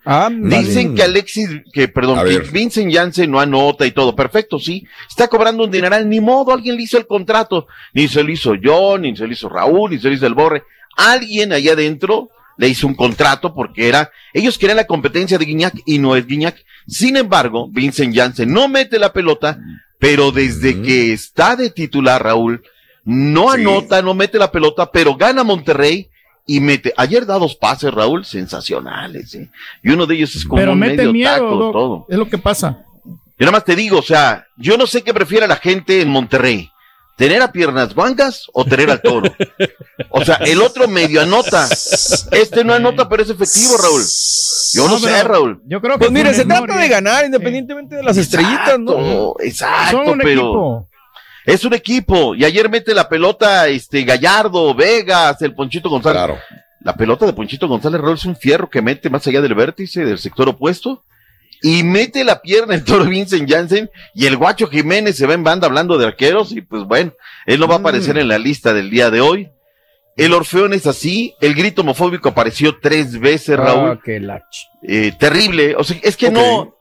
[0.49, 2.51] Dicen que Alexis, que perdón, que.
[2.53, 4.17] Vincent Janssen no anota y todo.
[4.17, 4.87] Perfecto, sí.
[5.09, 7.67] Está cobrando un dineral, ni modo, alguien le hizo el contrato.
[7.93, 10.33] Ni se lo hizo yo, ni se lo hizo Raúl, ni se lo hizo el
[10.35, 10.63] Borre.
[10.97, 15.75] Alguien allá adentro le hizo un contrato porque era, ellos querían la competencia de Guiñac
[15.87, 16.65] y no es Guiñac.
[16.87, 19.59] Sin embargo, Vincent Janssen no mete la pelota,
[19.99, 22.63] pero desde que está de titular Raúl,
[23.05, 26.09] no anota, no mete la pelota, pero gana Monterrey
[26.47, 26.93] y mete.
[26.97, 29.51] Ayer da dos pases, Raúl, sensacionales, ¿eh?
[29.83, 32.07] Y uno de ellos es como Pero un mete medio miedo, taco, todo.
[32.09, 32.85] Es lo que pasa.
[33.05, 36.09] Yo nada más te digo, o sea, yo no sé qué prefiere la gente en
[36.09, 36.71] Monterrey.
[37.17, 39.33] ¿Tener a piernas guangas o tener al toro?
[40.11, 41.69] O sea, el otro medio anota.
[42.33, 44.03] Este no anota, pero es efectivo, Raúl.
[44.73, 45.63] Yo no, No, sé, Raúl.
[45.67, 49.35] Yo creo Pues mire, se trata de ganar independientemente de las estrellitas, ¿no?
[49.39, 50.89] Exacto, Son un pero equipo.
[51.47, 52.35] es un equipo.
[52.35, 56.37] Y ayer mete la pelota, este, Gallardo, Vegas, el Ponchito González.
[56.81, 60.05] La pelota de Ponchito González Raúl es un fierro que mete más allá del vértice
[60.05, 61.04] del sector opuesto.
[61.67, 65.45] Y mete la pierna el toro Vincent Janssen y el guacho Jiménez se va en
[65.45, 67.13] banda hablando de arqueros y pues bueno,
[67.47, 69.49] él no va a aparecer en la lista del día de hoy.
[70.15, 73.91] El Orfeón es así, el grito homofóbico apareció tres veces, Raúl.
[73.91, 75.75] Ah, ch- Eh, terrible.
[75.77, 76.77] O sea, es que no.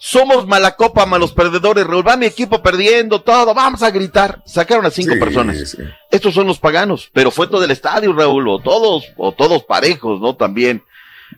[0.00, 2.06] Somos mala copa, malos perdedores, Raúl.
[2.06, 3.52] Va mi equipo perdiendo todo.
[3.54, 4.42] Vamos a gritar.
[4.46, 5.70] Sacaron a cinco Sí, personas.
[5.70, 5.78] sí.
[6.10, 10.20] Estos son los paganos, pero fue todo el estadio, Raúl, o todos, o todos parejos,
[10.20, 10.36] ¿no?
[10.36, 10.84] También.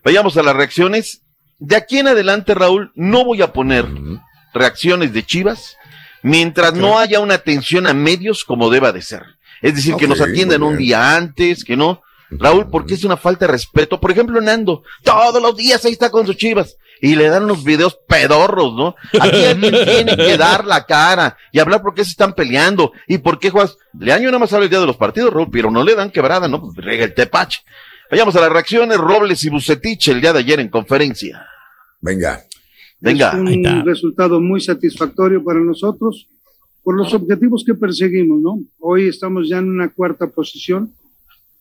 [0.04, 1.22] Vayamos a las reacciones.
[1.60, 3.86] De aquí en adelante, Raúl, no voy a poner
[4.54, 5.76] reacciones de Chivas
[6.22, 9.22] mientras no haya una atención a medios como deba de ser.
[9.60, 12.02] Es decir, que nos atiendan un día antes, que no.
[12.30, 14.00] Raúl, porque es una falta de respeto.
[14.00, 17.62] Por ejemplo, Nando, todos los días ahí está con sus chivas y le dan unos
[17.62, 18.94] videos pedorros, ¿no?
[19.20, 23.18] Aquí alguien tiene que dar la cara y hablar por qué se están peleando y
[23.18, 23.76] por qué juegas.
[23.98, 26.48] Leaño nada más habla el día de los partidos, Raúl, pero no le dan quebrada,
[26.48, 26.60] ¿no?
[26.60, 27.60] Pues rega el tepache.
[28.10, 31.46] Vayamos a las reacciones, Robles y Bucetich el día de ayer en conferencia.
[32.00, 32.42] Venga.
[33.00, 33.28] Venga.
[33.30, 36.28] Es un resultado muy satisfactorio para nosotros
[36.82, 38.58] por los objetivos que perseguimos, ¿no?
[38.78, 40.92] Hoy estamos ya en una cuarta posición.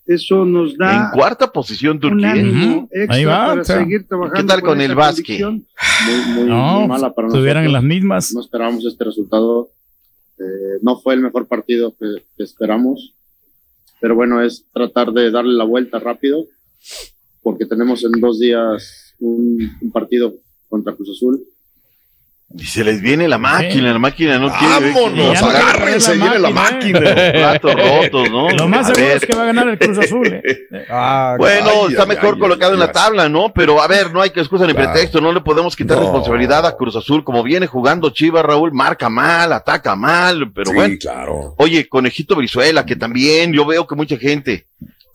[0.06, 2.32] Eso nos da En cuarta posición, un Turquía.
[2.32, 3.78] ánimo extra Ahí va, para o sea.
[3.80, 4.42] seguir trabajando.
[4.42, 5.42] ¿Qué tal con el básquet?
[5.42, 5.66] convicción.
[6.06, 7.84] muy, muy, No, muy mala para estuvieran en nosotros.
[7.84, 8.34] las mismas.
[8.34, 9.70] No esperábamos este resultado.
[10.40, 13.14] Eh, no fue el mejor partido que, que esperamos.
[14.02, 16.46] Pero bueno, es tratar de darle la vuelta rápido.
[17.44, 20.34] Porque tenemos en dos días un, un partido
[20.68, 21.40] contra Cruz Azul.
[22.58, 24.92] Y se les viene la máquina, la máquina no quiere.
[24.92, 27.00] Vámonos, no agárrense, viene la máquina.
[27.32, 28.50] Platos rotos, ¿no?
[28.50, 29.18] Lo más A seguro ver.
[29.18, 30.26] es que va a ganar el Cruz Azul.
[30.28, 30.58] ¿eh?
[30.90, 33.54] Ah, Bueno, Ay, está ay, mejor ay, colocado ay, en la tabla, ¿no?
[33.54, 34.92] Pero a ver, no hay que excusa ni Claro.
[34.94, 36.04] pretexto, no le podemos quitar No.
[36.06, 40.76] responsabilidad a Cruz Azul, como viene jugando Chivas, Raúl, marca mal, ataca mal, pero sí,
[40.76, 40.96] bueno.
[41.00, 41.54] claro.
[41.60, 44.66] Oye, Conejito Brizuela, que también yo veo que mucha gente.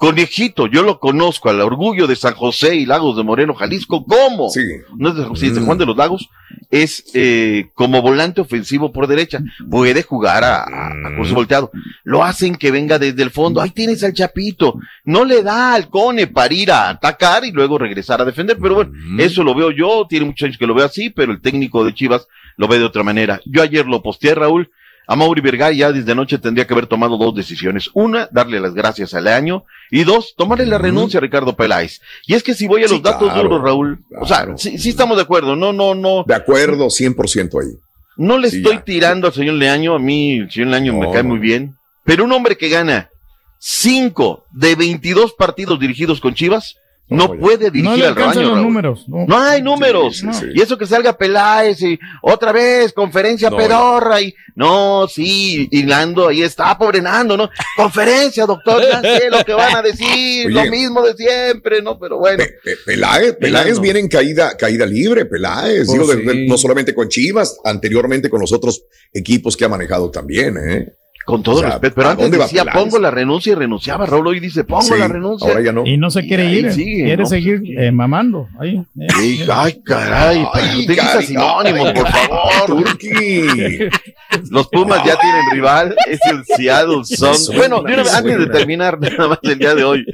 [0.05, 4.51] Conejito, yo lo conozco, al orgullo de San José y Lagos de Moreno, Jalisco, ¿cómo?
[4.51, 4.61] Sí.
[4.97, 5.65] No es de, sí, es de Mm.
[5.67, 6.29] Juan de los Lagos.
[6.71, 9.41] es eh, como volante ofensivo por derecha.
[9.71, 11.71] Puede jugar a, a, a curso volteado.
[12.03, 13.61] Lo hacen que venga desde el fondo.
[13.61, 14.75] Ahí tienes al Chapito.
[15.05, 18.59] No le da al Cone para ir a atacar y luego regresar a defender.
[18.61, 20.07] Pero bueno, eso lo veo yo.
[20.09, 22.27] Tiene muchos años que lo veo así, pero el técnico de Chivas
[22.57, 23.41] lo ve de otra manera.
[23.47, 24.71] Yo ayer lo posteé, Raúl.
[25.07, 27.91] A Mauri Vergara ya desde anoche tendría que haber tomado dos decisiones.
[27.93, 29.65] Una, darle las gracias al año.
[29.91, 32.01] Y dos, tomarle la renuncia a Ricardo Peláez.
[32.27, 34.89] Y es que si voy a los datos claro, duros, Raúl, o sea, sí, sí
[34.89, 35.57] estamos de acuerdo.
[35.57, 36.25] No, no, no.
[36.27, 37.77] De acuerdo, 100% ahí.
[38.17, 38.85] No le Sí, estoy ya.
[38.85, 42.33] tirando al señor Leaño, a mí el señor Leaño me cae muy bien, pero un
[42.33, 43.11] hombre que gana
[43.59, 46.77] 5 de 22 partidos dirigidos con Chivas
[47.09, 48.67] no puede dirigir No le al alcanzan rebaño, los Raúl.
[48.67, 49.05] números.
[49.09, 50.17] No, No hay números.
[50.19, 50.47] Sí, sí, sí.
[50.55, 55.83] Y eso que salga Peláez y otra vez conferencia No, pedorra y no, sí, y
[55.83, 57.51] Nando ahí está, pobre Nando, ¿no?
[57.77, 60.51] Conferencia, doctor, ya sé lo que van a decir, Oye.
[60.55, 61.99] lo mismo de siempre, ¿no?
[61.99, 62.39] Pero bueno.
[62.63, 65.89] Pe- Peláez, Peláez viene en caída, caída libre, Peláez.
[65.89, 66.23] Oh, Digo, de- sí.
[66.23, 70.93] de- no solamente con Chivas, anteriormente con los otros equipos que ha manejado también, ¿eh?
[71.25, 74.05] Con todo O sea, respeto, pero ¿a antes decía, pongo la renuncia y renunciaba.
[74.05, 75.49] Raúl hoy dice, pongo Sí, la renuncia.
[75.49, 75.87] ahora ya no.
[75.87, 76.71] Y no se quiere ir.
[76.71, 77.27] sigue, quiere ¿no?
[77.27, 78.47] seguir eh, mamando.
[78.61, 79.07] Ahí, eh.
[79.19, 82.85] Sí, ay, caray, Ay, utiliza sinónimos, por favor.
[84.51, 89.29] Los Pumas ya tienen rival, es el Seattle suena, Bueno, una antes de terminar nada
[89.29, 90.05] más el día de hoy.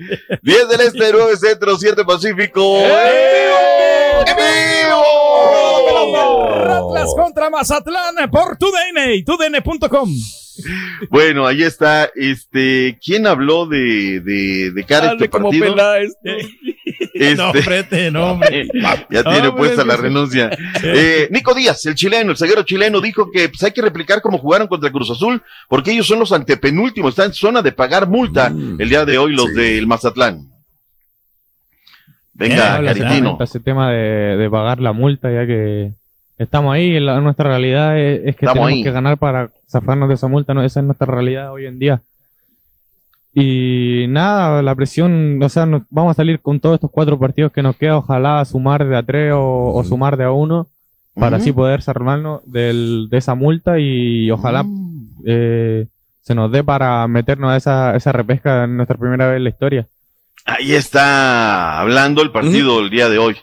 [0.43, 2.79] 10 del Este, 9 Centro, 7 Pacífico.
[2.79, 5.03] ¡En vivo!
[6.91, 10.09] Atlas contra Mazatlán por TUDN y TUDN.com.
[11.11, 15.75] Bueno, ahí está, este, ¿quién habló de, de, de cara a este como partido?
[15.75, 16.13] Peláez.
[17.13, 18.69] Este- No, hombre, no, hombre.
[19.11, 20.01] ya tiene puesta la sí.
[20.03, 20.51] renuncia.
[20.83, 24.39] Eh, Nico Díaz, el chileno, el zaguero chileno, dijo que pues, hay que replicar cómo
[24.39, 28.47] jugaron contra Cruz Azul, porque ellos son los antepenúltimos, están en zona de pagar multa
[28.47, 30.49] el día de hoy los del Mazatlán.
[32.33, 33.37] Venga, Caritino.
[33.41, 35.93] Ese tema de, de pagar la multa, ya que
[36.41, 38.83] estamos ahí, la- nuestra realidad es, es que Estamos tenemos ahí.
[38.83, 40.63] que ganar para zafarnos de esa multa, ¿no?
[40.63, 42.01] esa es nuestra realidad hoy en día.
[43.33, 47.53] Y nada, la presión, o sea, nos, vamos a salir con todos estos cuatro partidos
[47.53, 50.67] que nos queda, ojalá sumar de a tres o, o sumar de a uno,
[51.15, 54.65] para así poder salvarnos del, de esa multa y ojalá
[55.27, 55.87] eh,
[56.23, 59.51] se nos dé para meternos a esa, esa repesca en nuestra primera vez en la
[59.51, 59.87] historia.
[60.47, 63.37] Ahí está hablando el partido el día de hoy.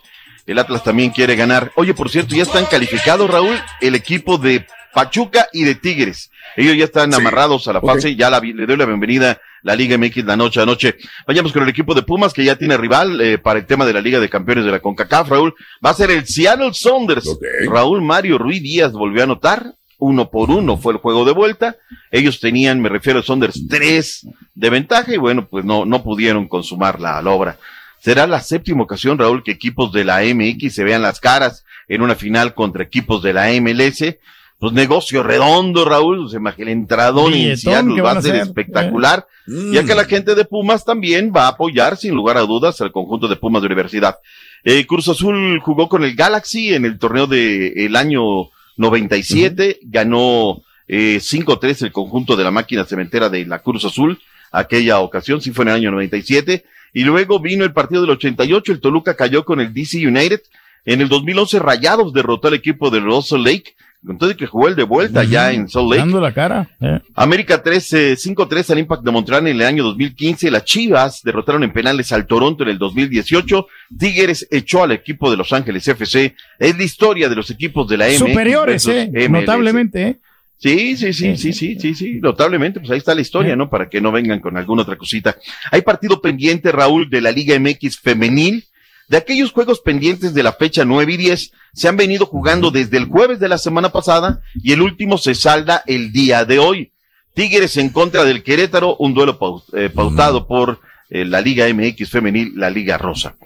[0.48, 1.74] El Atlas también quiere ganar.
[1.76, 6.32] Oye, por cierto, ya están calificados, Raúl, el equipo de Pachuca y de Tigres.
[6.56, 8.16] Ellos ya están amarrados a la fase.
[8.16, 10.96] Ya la, le doy la bienvenida a la Liga MX la noche a noche.
[11.28, 13.92] Vayamos con el equipo de Pumas, que ya tiene rival eh, para el tema de
[13.92, 15.54] la Liga de Campeones de la CONCACAF, Raúl.
[15.86, 17.38] Va a ser el Seattle Saunders.
[17.70, 19.74] Raúl Mario Ruiz Díaz volvió a anotar.
[20.00, 21.76] Uno por uno fue el juego de vuelta.
[22.10, 24.26] Ellos tenían, me refiero a Saunders, tres
[24.56, 27.58] de ventaja y bueno, pues no, no pudieron consumar la, la obra.
[28.00, 32.02] Será la séptima ocasión, Raúl, que equipos de la MX se vean las caras en
[32.02, 34.18] una final contra equipos de la MLS.
[34.60, 36.30] Pues negocio redondo, Raúl.
[36.30, 38.48] Se imagina el entradón inicial va a ser hacer.
[38.48, 39.28] espectacular.
[39.46, 39.72] Mm.
[39.72, 42.92] Ya que la gente de Pumas también va a apoyar, sin lugar a dudas, al
[42.92, 44.18] conjunto de Pumas de Universidad.
[44.64, 51.20] Eh, Cruz Azul jugó con el Galaxy en el torneo del año 97, ganó eh,
[51.22, 54.20] 5-3 el conjunto de la máquina cementera de la Cruz Azul,
[54.52, 58.72] aquella ocasión, sí fue en el año 97, y luego vino el partido del 88,
[58.72, 60.42] el Toluca cayó con el DC United,
[60.86, 64.84] en el 2011 Rayados derrotó al equipo de Russell Lake, y que jugó el de
[64.84, 66.00] vuelta ya en Salt Lake.
[66.00, 66.70] Dando la cara.
[66.80, 67.00] eh.
[67.16, 70.52] América 3, eh, 5-3 al Impact de Montreal en el año 2015.
[70.52, 73.68] Las Chivas derrotaron en penales al Toronto en el 2018.
[73.98, 76.36] Tigres echó al equipo de Los Ángeles FC.
[76.60, 78.18] Es la historia de los equipos de la MX.
[78.20, 79.10] Superiores, eh.
[79.14, 79.30] MLS.
[79.30, 80.20] Notablemente, eh.
[80.60, 83.70] Sí, sí, sí, sí, sí, sí, sí, notablemente, pues ahí está la historia, ¿no?
[83.70, 85.38] Para que no vengan con alguna otra cosita.
[85.72, 88.66] Hay partido pendiente, Raúl, de la Liga MX femenil.
[89.08, 92.98] De aquellos juegos pendientes de la fecha 9 y 10, se han venido jugando desde
[92.98, 96.92] el jueves de la semana pasada y el último se salda el día de hoy.
[97.34, 99.40] Tigres en contra del Querétaro, un duelo
[99.74, 103.38] eh, pautado por eh, la Liga MX femenil, la Liga Rosa.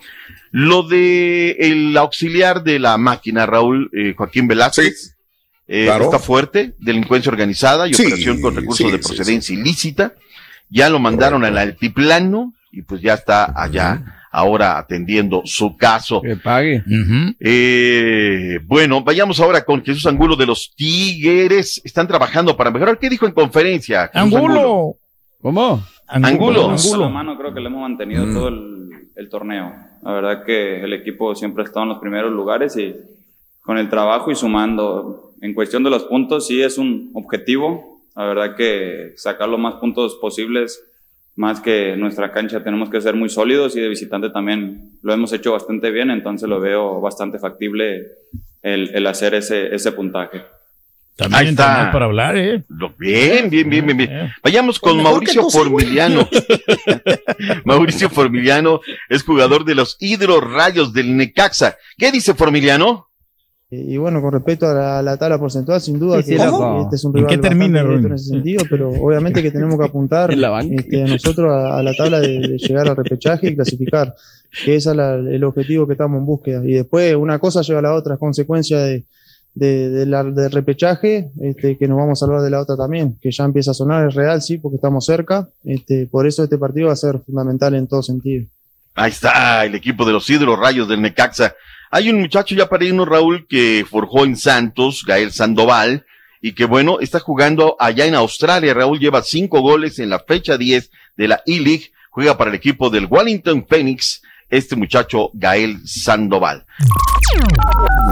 [0.49, 5.17] Lo de el auxiliar de la máquina, Raúl, eh, Joaquín Velázquez,
[5.73, 6.03] eh, claro.
[6.03, 10.13] está fuerte, delincuencia organizada y Sí, operación con recursos sí, de sí, procedencia ilícita.
[10.69, 16.21] Ya lo mandaron al altiplano y pues ya está allá ahora atendiendo su caso.
[16.21, 16.83] Que pague.
[17.39, 21.81] Eh, bueno, vayamos ahora con Jesús Angulo de los Tigres.
[21.85, 22.99] Están trabajando para mejorar.
[22.99, 24.09] ¿Qué dijo en conferencia?
[24.11, 24.95] Jesús Angulo.
[25.41, 25.81] ¿Cómo?
[26.05, 26.75] Angulo.
[26.97, 29.73] La mano creo que le hemos mantenido todo el, el torneo.
[30.03, 32.93] La verdad que el equipo siempre ha estado en los primeros lugares y
[33.61, 35.30] con el trabajo y sumando.
[35.41, 37.99] En cuestión de los puntos, sí es un objetivo.
[38.15, 40.83] La verdad que sacar los más puntos posibles,
[41.35, 45.33] más que nuestra cancha tenemos que ser muy sólidos y de visitante también lo hemos
[45.33, 48.05] hecho bastante bien, entonces lo veo bastante factible
[48.61, 50.41] el, el hacer ese, ese puntaje.
[51.31, 51.91] Ahí está.
[51.91, 52.63] para hablar, ¿eh?
[52.97, 54.33] Bien, bien, bien, bien, bien.
[54.43, 55.49] Vayamos con Mejor Mauricio.
[55.49, 56.27] Formiliano.
[57.65, 61.77] Mauricio Formiliano es jugador de los Hidrorrayos del Necaxa.
[61.97, 63.10] ¿Qué dice Formiliano?
[63.73, 66.35] Y bueno, con respecto a la, tabla porcentual, sin duda Sí, que
[66.81, 69.85] este es un ¿En rival qué termina, en ese sentido, pero obviamente que tenemos que
[69.85, 74.13] apuntar En este, nosotros a, a la tabla de, de llegar al repechaje y clasificar,
[74.65, 76.61] que ese es la- el objetivo que estamos en búsqueda.
[76.65, 79.05] Y después una cosa lleva a la otra, es consecuencia de,
[79.55, 83.15] de- de la- del repechaje, este, que nos vamos a salvar de la otra también,
[83.21, 86.57] que ya empieza a sonar, es real, sí, porque estamos cerca, este, por eso este
[86.57, 88.45] partido va a ser fundamental en todo sentido.
[88.95, 91.53] Ahí está el equipo de los Hidrorrayos del Necaxa.
[91.93, 96.05] Hay un muchacho ya para irnos, Raúl, que forjó en Santos, Gael Sandoval,
[96.41, 98.73] y que bueno, está jugando allá en Australia.
[98.73, 102.89] Raúl lleva cinco goles en la fecha 10 de la E-League, juega para el equipo
[102.89, 106.65] del Wellington Phoenix, este muchacho Gael Sandoval.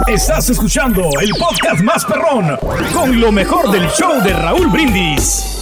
[0.08, 2.58] Estás escuchando el podcast más perrón
[2.94, 5.59] con lo mejor del show de Raúl Brindis.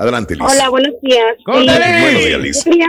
[0.00, 0.46] Adelante, Liz.
[0.50, 1.36] Hola, buenos días.
[1.44, 2.64] Buenos días, yo Liz.
[2.64, 2.86] quería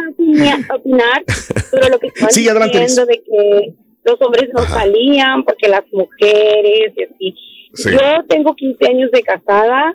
[0.74, 1.24] opinar,
[1.70, 2.88] sobre lo que estaban Sí, adelante, Liz.
[2.88, 3.74] diciendo de que
[4.06, 7.36] los hombres no salían porque las mujeres y así.
[7.74, 7.90] Sí.
[7.92, 9.94] Yo tengo 15 años de casada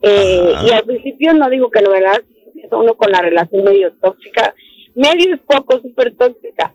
[0.00, 0.66] eh, Ajá.
[0.66, 4.54] y al principio no digo que lo verdad empieza uno con la relación medio tóxica,
[4.94, 6.72] medio es poco, súper tóxica.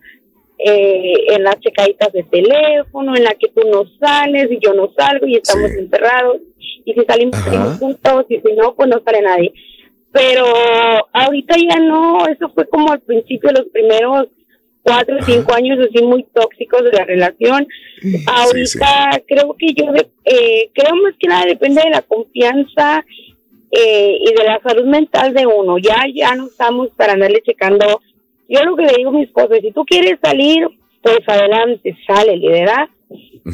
[0.63, 4.93] Eh, en las checaditas de teléfono, en la que tú no sales y yo no
[4.95, 6.37] salgo y estamos encerrados.
[6.85, 7.45] Y si salimos, Ajá.
[7.45, 9.51] salimos juntos y si no, pues no sale nadie.
[10.11, 10.45] Pero
[11.13, 14.27] ahorita ya no, eso fue como al principio, los primeros
[14.83, 17.67] cuatro o cinco años así muy tóxicos de la relación.
[18.27, 19.85] Ahorita creo que yo,
[20.25, 23.05] eh, creo más que nada depende de la confianza
[23.71, 25.77] eh, y de la salud mental de uno.
[25.77, 28.01] Ya, ya no estamos para andarle checando.
[28.49, 30.67] Yo lo que le digo a mi esposo, es, si tú quieres salir,
[31.01, 32.89] pues adelante, sale, ¿verdad?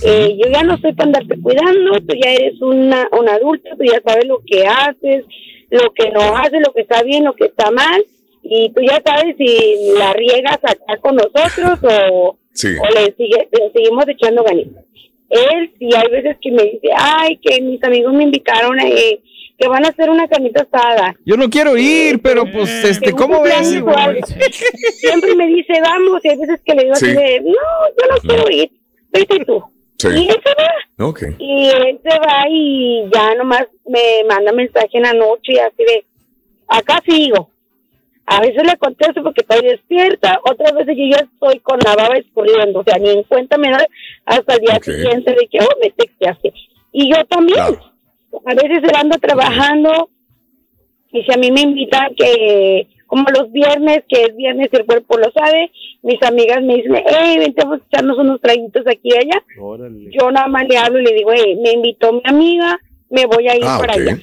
[0.03, 3.83] Eh, yo ya no estoy para andarte cuidando, tú ya eres una, un adulto, tú
[3.83, 5.25] ya sabes lo que haces,
[5.69, 8.03] lo que no haces, lo que está bien, lo que está mal,
[8.43, 12.69] y tú ya sabes si la riegas acá con nosotros o, Sí.
[12.69, 14.83] o le, sigue, le seguimos echando ganitas.
[15.29, 19.19] Él sí hay veces que me dice, ay, que mis amigos me invitaron a eh,
[19.59, 21.15] que van a hacer una carnita asada.
[21.25, 23.67] Yo no quiero ir, pero pues, este, ¿cómo ves?
[24.99, 27.11] Siempre me dice, vamos, y hay veces que le digo así Sí.
[27.13, 28.71] de, no, yo no quiero ir,
[29.11, 29.63] vete tú.
[29.97, 30.07] Sí.
[30.09, 31.07] Y él se va.
[31.09, 31.21] Ok.
[31.39, 35.83] Y él se va y ya nomás me manda mensaje en la noche y así
[35.83, 36.05] de,
[36.67, 37.49] acá sigo.
[38.25, 42.17] A veces le contesto porque estoy despierta, otras veces yo ya estoy con la baba
[42.17, 43.85] escurriendo, o sea, ni en cuenta me da
[44.25, 46.53] hasta el día siguiente de que, oh, me texteaste.
[46.91, 50.09] Y yo también, a veces él anda trabajando
[51.11, 54.85] y si a mí me invitan que, como los viernes, que es viernes y el
[54.85, 55.71] cuerpo lo sabe,
[56.03, 59.43] mis amigas me dicen, hey, vente a echarnos unos traguitos aquí y allá.
[60.11, 62.79] Yo nada más le hablo y le digo, hey, me invitó mi amiga,
[63.09, 64.17] me voy a ir Ah, para allá.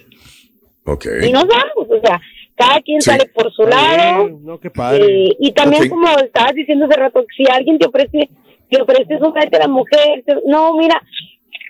[1.26, 2.20] Y nos vamos, o sea,
[2.56, 3.10] cada quien Sí.
[3.10, 4.28] sale por su lado.
[4.42, 5.02] No, qué padre.
[5.30, 8.28] Eh, y también como estabas diciendo hace rato, si alguien te ofrece,
[8.68, 11.00] te ofrece un a la mujer, te- no, mira,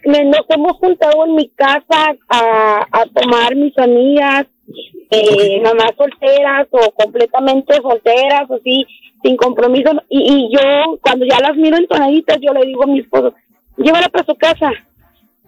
[0.05, 4.47] me- nos hemos juntado en mi casa a, a tomar mis amigas,
[5.11, 8.87] eh, mamás solteras o completamente solteras, o sí,
[9.23, 9.91] sin compromiso.
[10.09, 13.35] Y, y yo, cuando ya las miro entonaditas, yo le digo a mi esposo,
[13.77, 14.73] llévala para su casa.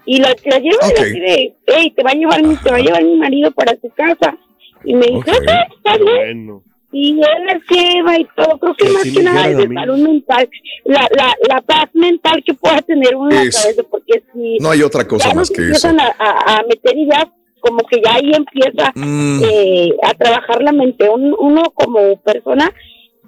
[0.04, 2.76] Y la, la llevo y así de, hey, te va a llevar mi, te va
[2.76, 4.36] a llevar mi marido para tu casa.
[4.84, 6.60] Y me dice, "Ok, está bien.
[6.92, 8.56] Y él las lleva y todo.
[8.58, 9.74] Creo que Que más que nada es mí.
[9.74, 10.48] salud mental.
[10.84, 13.82] La, la, la paz mental que pueda tener uno en la cabeza.
[13.90, 15.88] Porque si No hay otra cosa más que eso.
[15.88, 17.26] empiezan a, a, a meter ideas,
[17.60, 19.42] como que ya ahí empieza Mm.
[19.44, 21.08] eh, a trabajar la mente.
[21.08, 22.72] Un- uno como persona,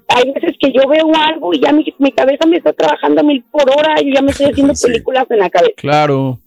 [0.09, 3.24] hay veces que yo veo algo y ya mi, mi cabeza me está trabajando a
[3.24, 5.74] mil por hora y ya me estoy haciendo películas en la cabeza.
[5.76, 6.39] Claro.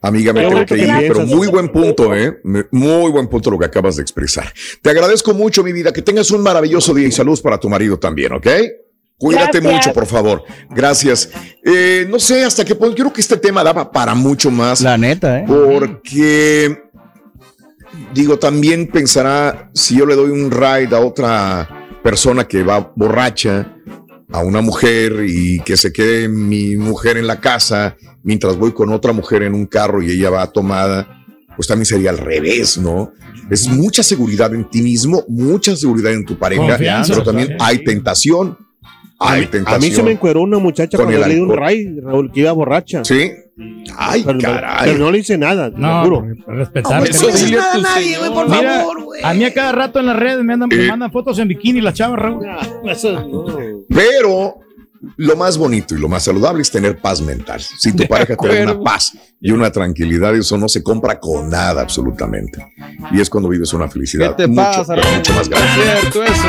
[0.00, 2.38] Amiga, me tengo que ir, pero muy buen punto, ¿eh?
[2.70, 4.44] Muy buen punto lo que acabas de expresar.
[4.80, 5.92] Te agradezco mucho, mi vida.
[5.92, 8.46] Que tengas un maravilloso día y saludos para tu marido también, ¿ok?
[9.18, 9.74] Cuídate Gracias.
[9.74, 10.44] mucho, por favor.
[10.70, 11.30] Gracias.
[11.64, 12.94] Eh, no sé hasta qué punto.
[12.94, 14.80] Yo creo que este tema daba para mucho más.
[14.80, 15.44] La neta, ¿eh?
[15.46, 16.82] Porque,
[18.14, 21.68] digo, también pensará si yo le doy un ride a otra
[22.02, 23.74] persona que va borracha,
[24.30, 28.92] a una mujer y que se quede mi mujer en la casa mientras voy con
[28.92, 31.24] otra mujer en un carro y ella va tomada,
[31.56, 33.12] pues también sería al revés, ¿no?
[33.50, 37.82] Es mucha seguridad en ti mismo, mucha seguridad en tu pareja, Confianza, pero también hay
[37.82, 38.58] tentación.
[39.20, 42.40] A mí se me encueró una muchacha con cuando le di un ray, Raúl, que
[42.40, 43.04] iba borracha.
[43.04, 43.30] Sí.
[43.96, 44.92] Ay, pero, caray.
[44.92, 46.36] Pero no le hice nada, te No, lo juro.
[46.46, 47.00] respetar.
[47.00, 49.20] No, Eso no le tu nada a nadie, güey, por Mira, favor, güey.
[49.24, 50.88] A mí a cada rato en las redes me, andan, me Eh.
[50.88, 52.46] mandan fotos en bikini las chavas, Raúl.
[53.88, 54.54] Pero
[55.16, 57.60] lo más bonito y lo más saludable es tener paz mental.
[57.60, 61.18] Si tu De pareja te da una paz y una tranquilidad, eso no se compra
[61.18, 62.64] con nada absolutamente.
[63.12, 66.00] Y es cuando vives una ¿Qué felicidad te mucho, pasa, mucho más No es grande.
[66.00, 66.48] cierto eso.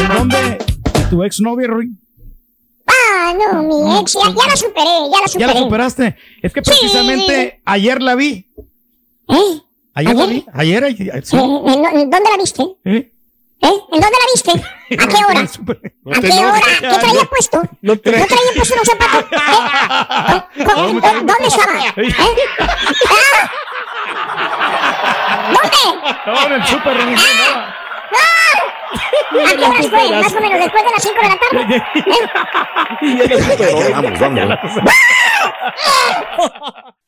[0.00, 0.58] ¿en dónde
[1.10, 1.88] tu exnovia, Roy?
[2.86, 5.54] Ah, no, mi ex, ya, ya la superé, ya la ¿Ya superé.
[5.54, 6.16] la superaste?
[6.42, 6.70] Es que Sí.
[6.70, 8.46] precisamente ayer la vi.
[9.28, 9.60] ¿Eh?
[9.94, 10.34] Ayer la ¿Ayer?
[10.34, 10.46] vi.
[10.54, 11.36] Ayer, ayer, sí.
[11.36, 12.62] Eh, ¿en dó- en ¿Dónde la viste?
[12.84, 13.12] ¿Eh?
[13.60, 13.66] ¿Eh?
[13.92, 14.52] ¿En dónde la viste?
[14.98, 15.40] ¿A qué hora?
[16.16, 16.60] ¿A qué hora?
[16.80, 17.62] ¿Qué traía puesto?
[17.82, 19.24] No ¿No traía puesto los zapatos?
[20.56, 20.64] ¿Eh?
[20.64, 21.72] ¿Con- con- ¿Dónde estaba?
[21.96, 22.14] ¿Eh?
[25.48, 25.82] ¿Dónde?
[26.26, 27.18] No, en el no.
[28.10, 30.10] ¿A qué horas fue?
[30.10, 31.76] Más o menos después de las 5 de la tarde.
[33.00, 33.92] ¿Eh?
[33.92, 34.58] Vamos, vamos.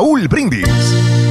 [0.27, 1.30] Brindis.